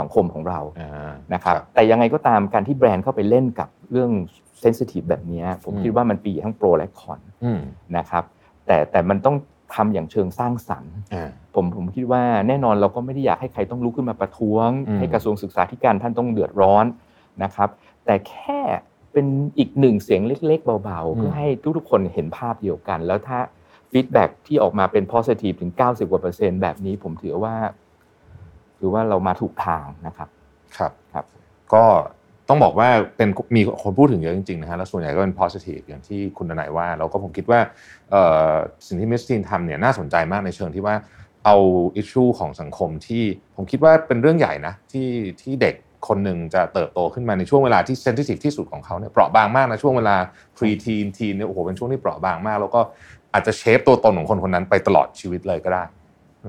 [0.00, 4.10] สังคมของเราอ่านะครับแต่ยังไงก็ตามการที่แบรนด์เข้าไปเล่นกับเรื่อง
[4.60, 7.60] เซนซิทีฟแบบเนี้ยผมอืมคิดว่ามันปีทั้งโปรและคอนอืม
[7.96, 8.24] นะครับ
[8.66, 9.36] แต่แต่มันต้อง
[9.74, 16.84] ทำอย่างเชิงสร้างสรรค์อ่าผมผมคิดว่าแน่นอนเราก็ไม่ได้อยากให้ใครต้องลุกขึ้นมาประท้วงอืมให้กระทรวงศึกษาธิการท่านต้องเดือดร้อน
[17.42, 17.68] นะครับ
[18.04, 18.60] แต่แค่
[19.12, 19.26] เป็น
[19.58, 21.46] อีกหนึ่งเสียงเล็ก ๆ เบาๆ เพื่อให้
[21.76, 23.38] ทุกๆคนเห็นภาพเดียวกัน แล้วถ้า
[23.90, 27.54] ฟีดแบ็ที่ออกมาเป็น positive ถึง 90กว่าเปอร์เซ็นต์แบบนี้ผมถือว่า
[28.78, 30.28] ถือว่าเรามาถูกทางนะครับ
[30.76, 31.24] ครับครับ
[31.74, 31.84] ก็
[32.48, 37.60] ต้องบอกว่าเป็นมีคนพูดถึงเยอะจริงๆนะฮะแล้วส่วนใหญ่ก็เป็น positive อย่างที่คุณนายว่า แล้วก็ผมคิดว่า
[38.86, 40.94] สิ่งที่มิสทีนทำเนี่ยน่าสนใจมากในเชิงที่ว่า
[41.44, 41.56] เอา
[41.96, 43.24] อิชชูของสังคมที่
[43.56, 45.08] ผมคิดว่าเป็นเรื่องใหญ่นะที่
[45.42, 45.74] ที่เด็ก
[46.08, 50.16] คนหนึ่งจะเติบโตขึ้นมาในช่วงเวลาที่เซนซิทีฟที่สุดของเขาเนี่ยเปราะบางมากนะช่วงเวลา
[50.56, 52.80] พรีทีนทีนเนี่ยโอ้โหเป็นช่วงที่เปราะบางมาก แล้วก็
[53.32, 55.82] อาจจะเชฟตัวตนของคนคนนั้นไปตลอดชีวิตเลยก็ได้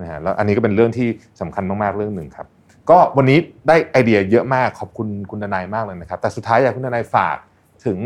[0.02, 1.08] นะฮะแล้วอันนี้ก็เป็นเรื่องที่
[1.42, 2.48] สำคัญมากๆเรื่องหนึ่งครับ
[2.90, 7.38] ก็วันนี้ได้ไอเดียเยอะมากขอบคุณคุณนายมากเลยนะครับ แต่สุดท้ายอยากคุณนายฝาก
[7.86, 7.98] ถึง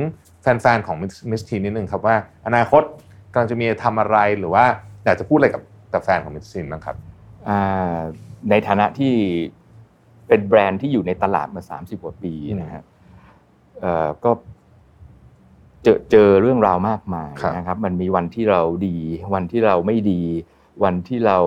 [0.42, 0.98] แฟนๆของ
[1.32, 2.16] มิสทีนิดนึงครับว่า
[2.48, 2.84] อนาคต
[3.32, 4.66] กำลังจะมีทำอะไรหรือว่า
[5.06, 5.62] อยากจะพูดอะไรกับ
[5.94, 6.96] กับแฟนของมิสทีนบ้างครับ
[8.50, 9.14] ในฐานะที่
[10.28, 12.84] เป็นแบรนด์ที่อยู่ในตลาดมาสามสิบกว่าปีนะฮะ
[14.24, 14.32] ก็
[15.84, 18.98] เจอเจอเรื่องราวมากมายนะครับ มันมีวันที่เราดี
[19.34, 20.22] วันที่เราไม่ดี
[20.84, 21.40] วันที่เรา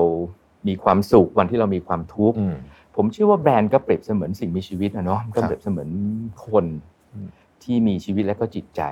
[0.68, 2.38] มีความสุข วันที่เรามีความทุกข์
[2.96, 5.88] ผมเชื่อว่าแบรนด์ก็เปรียบเสมือนสิ่งมีชีวิตนะเนาะก็เปรียบเสมือน
[6.48, 6.64] คน
[7.62, 8.82] ที่มีชีวิตและก็จิตใจ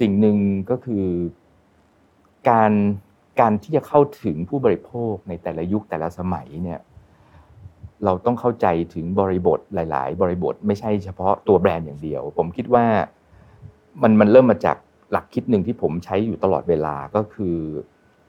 [0.00, 0.36] สิ่งหนึ่ง
[0.70, 1.04] ก็คือ
[2.50, 2.72] การ
[3.40, 6.80] การที่จะเข้าถึงผู้บริโภคในแต่ละยุคแต่ละสมัยเนี่ย
[8.04, 12.84] เราต้องเข้าใจถึงบริบทหลาย ๆ บริบทไม่ใช่เฉพาะตัวแบรนด์อย่างเดียว ผมคิดว่า
[14.02, 14.76] มันมันเริ่มมาจาก
[15.10, 17.56] หลักคิดหนึ่งที่ผมใช้อยู่ตลอดเวลาก็คือ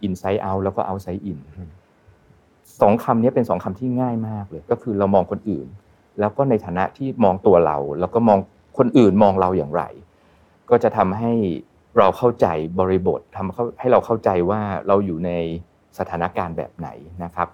[0.08, 1.40] inside out แล้วก็ outside in
[2.82, 5.68] สองคำนี้เป็นสองคำที่ง่ายมากเลย ก็คือเรามองคนอื่น
[6.20, 8.40] แล้วก็ในฐานะที่มองตัวเรา แล้วก็มอง
[8.78, 9.84] คนอื่นมองเราอย่างไร
[10.70, 11.32] ก็จะทำให้
[11.98, 12.48] เราเข้าใจ
[12.80, 15.32] บริบททำให้เราเข้าใจว่าเราอยู่ใน
[16.00, 16.88] สถานการณ์แบบไหน
[17.24, 17.48] นะครับ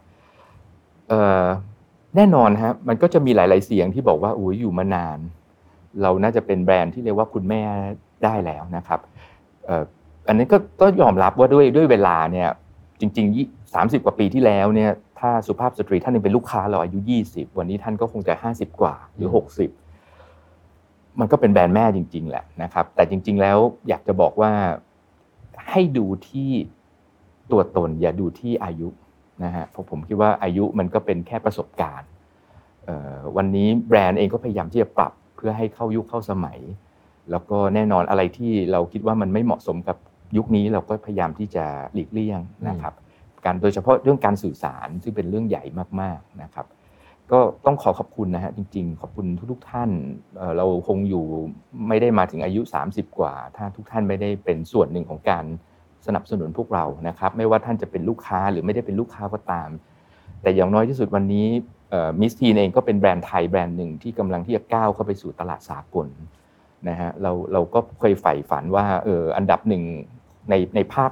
[2.15, 5.19] แน่นอนฮะมันก็จะมีหลาย ๆ เสียงที่บอกว่าอุ้ยอยู่มานาน
[6.01, 7.61] เราน่าจะเป็นแบรนด์ที่เรียกว่าคุณแม่
[8.23, 8.99] ได้แล้วนะครับ
[10.27, 10.47] อันนี้
[10.81, 12.49] ก็ยอมรับว่าด้วยด้วยเวลาเนี่ย
[12.99, 14.91] จริงๆสามสิบกว่าปีที่แล้วเนี่ย
[15.25, 19.69] ถ้าสุภาพสตรีท่านนึงเป็นลูกค้าเราอายุยี่สิบวันนี้ท่านก็คงจะห้าสิบกว่าหรือหกสิบ
[21.19, 23.57] มันก็เป็นแบรนด์แม่จริง ๆ แหละนะครับ แต่จริง ๆ แล้ว
[23.87, 24.51] อยากจะบอกว่า
[25.69, 26.51] ให้ดูที่
[27.51, 28.89] ตัวตน อย่าดูที่อายุ
[29.43, 32.09] นะฮะเพราะผมคิดว่าอายุมันก็เป็นแค่ประสบการณ์
[33.37, 36.59] วันนี้แบรนด์เองก็พยายามที่จะปรับเพื่อให้เข้ายุคเข้าสมัย
[37.31, 39.97] แล้วก็แน่นอนอะไรที่เราคิดว่ามันไม่เหมาะสมกับ
[40.37, 42.93] ยุคนี้เราก็พยายามที่จะหลีกเลี่ยงนะครับ
[43.45, 45.63] การโดยเฉพาะเรื่องการสื่อสารซึ่งเป็นเรื่องใหญ่
[46.01, 46.65] มากๆนะครับ
[47.31, 49.89] ก็ต้องขอขอบคุณนะฮะจริง ๆ ขอบคุณทุกๆท่าน
[50.57, 51.25] เราคงอยู่
[51.87, 55.45] ไม่ได้มาถึงอายุ 30 กว่า ถ้าทุกท่านไม่ได้เป็นส่วนหนึ่งของการ
[56.07, 59.69] สนับสนุนพวกเรานะครับ ไม่ว่าท่านจะเป็นลูกค้าหรือไม่ได้เป็นลูกค้าก็ตาม
[60.41, 61.47] แต่อย่างน้อยที่สุดวันนี้
[62.21, 66.07] มิสทีนเองก็เป็นแบรนด์ไทยแบรนด์หนึ่งที่กำลังที่จะก้าวเข้าไปสู่ตลาดสากล
[66.89, 69.83] นะฮะเราเราก็เคยใฝ่ฝันว่าเอออันดับหนึ่ง
[70.49, 71.11] ในในภาค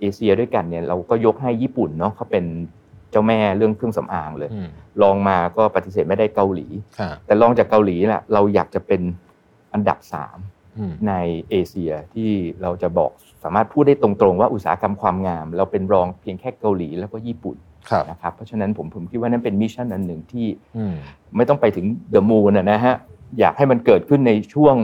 [0.00, 2.44] เอเชียด้วยกันเนี่ยเราก็ยกให้ญี่ปุ่นเนาะเขาเป็น
[3.10, 4.50] เจ้าแม่เรื่องเครื่องสำอางเลย
[5.02, 6.66] รองมาก็ปฏิเสธไม่ได้เกาหลี
[7.26, 9.00] แต่รองจากเกาหลีแหละเราอยากจะเป็น
[9.72, 10.38] อันดับสาม
[11.08, 11.12] ใน
[11.50, 12.30] เอเชียที่
[12.62, 13.10] เราจะบอก
[13.42, 17.56] สามารถพูดได้ตรงๆว่าอุตสาหกรรมความงาม เราเป็นรองเพียงแค่เกาหลีแล้วก็ญี่ปุ่น
[18.10, 20.46] นะครับเพราะฉะนั้นผมผมคิดว่านั่นเป็น mission อันหนึ่งที่
[21.36, 22.94] ไม่ต้องไปถึง the moon นะฮะ
[23.38, 24.76] อยากให้มันเกิดขึ้นในช่วง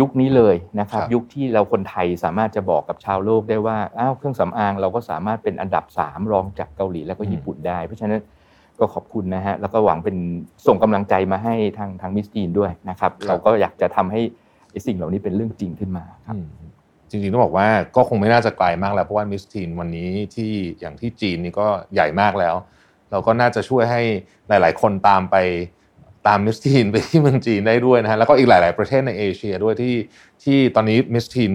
[0.00, 8.20] ยุคนี้เลยนะครับ ยุคที่เราคนไทยสามารถจะบอกกับชาวโลกได้ว่าอ้าวเครื่องสำอางเราก็สามารถเป็นอันดับสามรองจากเกาหลีแล้วก็ญี่ปุ่นได้ เพราะฉะนั้น
[8.78, 10.16] ก็ขอบคุณนะฮะแล้วก็หวังเป็น
[10.66, 14.20] ส่งกำลังใจมาให้ทางทางมิสตีนด้วยนะครับ เราก็อยากจะทำให้
[14.86, 16.36] สิ่งเหล่านี้เป็นเรื่องจริงขึ้นมาครับ
[17.10, 22.54] จริงๆต้องบอกว่าก็คงไม่น่าจะไกลมากแล้ว เพราะว่ามิสทีนวันนี้ที่อย่างที่จีนนี่ก็ใหญ่มากแล้ว
[23.10, 24.02] เราก็น่าจะช่วยให้
[24.48, 25.36] หลาย ๆ คนตามไป
[26.26, 29.94] ตามมิสทีนไปที่เมืองจีนได้ด้วยนะฮะแล้วก็อีกหลาย ๆ ประเทศในเอเชียด้วยที่
[30.42, 31.52] ที่ตอนนี้มิสทีน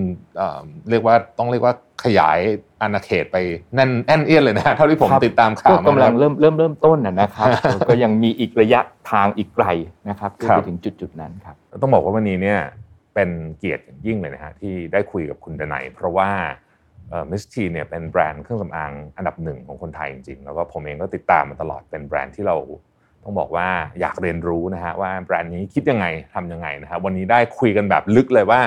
[0.89, 2.39] เรียกว่าต้องเรียกว่าขยาย
[2.81, 3.37] อาณาเขตไป
[3.75, 7.47] แน่นแอนเอียนเลยนะเท่าที่ผมติดตามข่าวกำลังเริ่มเริ่มเริ่มต้นนะครับ
[7.89, 8.79] ก็ยังมีอีกระยะ
[9.11, 9.65] ทางอีกไกล
[10.09, 12.59] นะครับเพื่อไปถึงจุดจุดนั้นครับต้องบอกว่าวันนี้เนี่ย
[13.15, 16.29] เป็นเกียรติอย่างยิ่งเลยนะฮะที่ได้คุยกับคุณดนัยเพราะว่า
[17.31, 22.55] มิสทีเนี่ยเป็นแบรนด์เครื่องสำอางอันดับหนึ่งของคนไทยจริงๆ แล้วก็ผมเองก็ติดตามมาตลอดเป็นแบรนด์ที่เรา
[23.23, 23.67] ต้องบอกว่า
[24.01, 28.61] อยากเรียนรู้นะฮะว่าแบรนด์นี้คิดยังไงทำยังไงนะครับวันนี้ได้คุยกันแบบลึกเลยว่า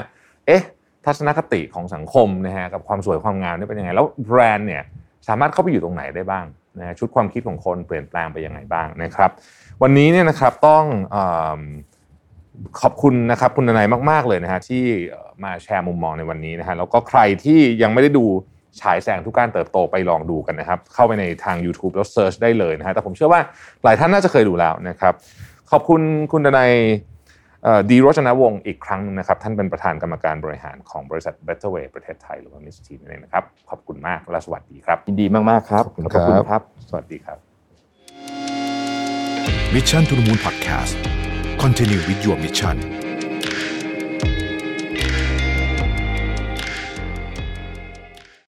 [0.46, 0.62] เอ๊ะ
[1.04, 4.82] ทัศนคติของสังคมนะฮะกับความสวยความงามนี่เป็นยังไง แล้วแบรนด์เนี่ย
[5.28, 6.44] สามารถเข้าไปอยู่ตรงไหนได้บ้าง
[6.78, 9.30] นะชุดความคิดของคนเปลี่ยนแปลงไปยังไงบ้างนะครับ
[9.82, 10.84] วันนี้เนี่ยนะครับต้อง
[12.80, 14.84] ขอบคุณนะครับคุณนายมาก ๆ เลยนะฮะที่
[15.44, 18.26] มาแชร์มุมมองในวันนี้นะฮะแล้วก็ใครที่ยังไม่ได้ดู
[18.80, 23.40] ฉายแสงทุกการเติบโตไปลองดูกันนะครับ เข้าไปในทาง YouTube แล้วเซิร์ชได้เลยนะฮะแต่ผมเชื่อว่า
[23.84, 25.14] หลายท่านน่าจะเคยดูแล้วนะครับ
[25.70, 26.00] ขอบคุณ
[26.32, 26.72] คุณนาย
[27.90, 36.16] ดีโรจนวงศ์อีกครั้งนะครับ ท่านเป็นประธานกรรมการบริหารของบริษัท Better Way ประเทศไทยหรือว่ามิสทีนนั่นเองนะครับ ขอบคุณมากและสวัสดีครับยินดีมากๆครับ ขอบคุณค
[36.52, 37.38] รับ สวัสดีครับ
[39.74, 40.94] Mission to the Moon Podcast
[41.62, 43.05] Continue with your mission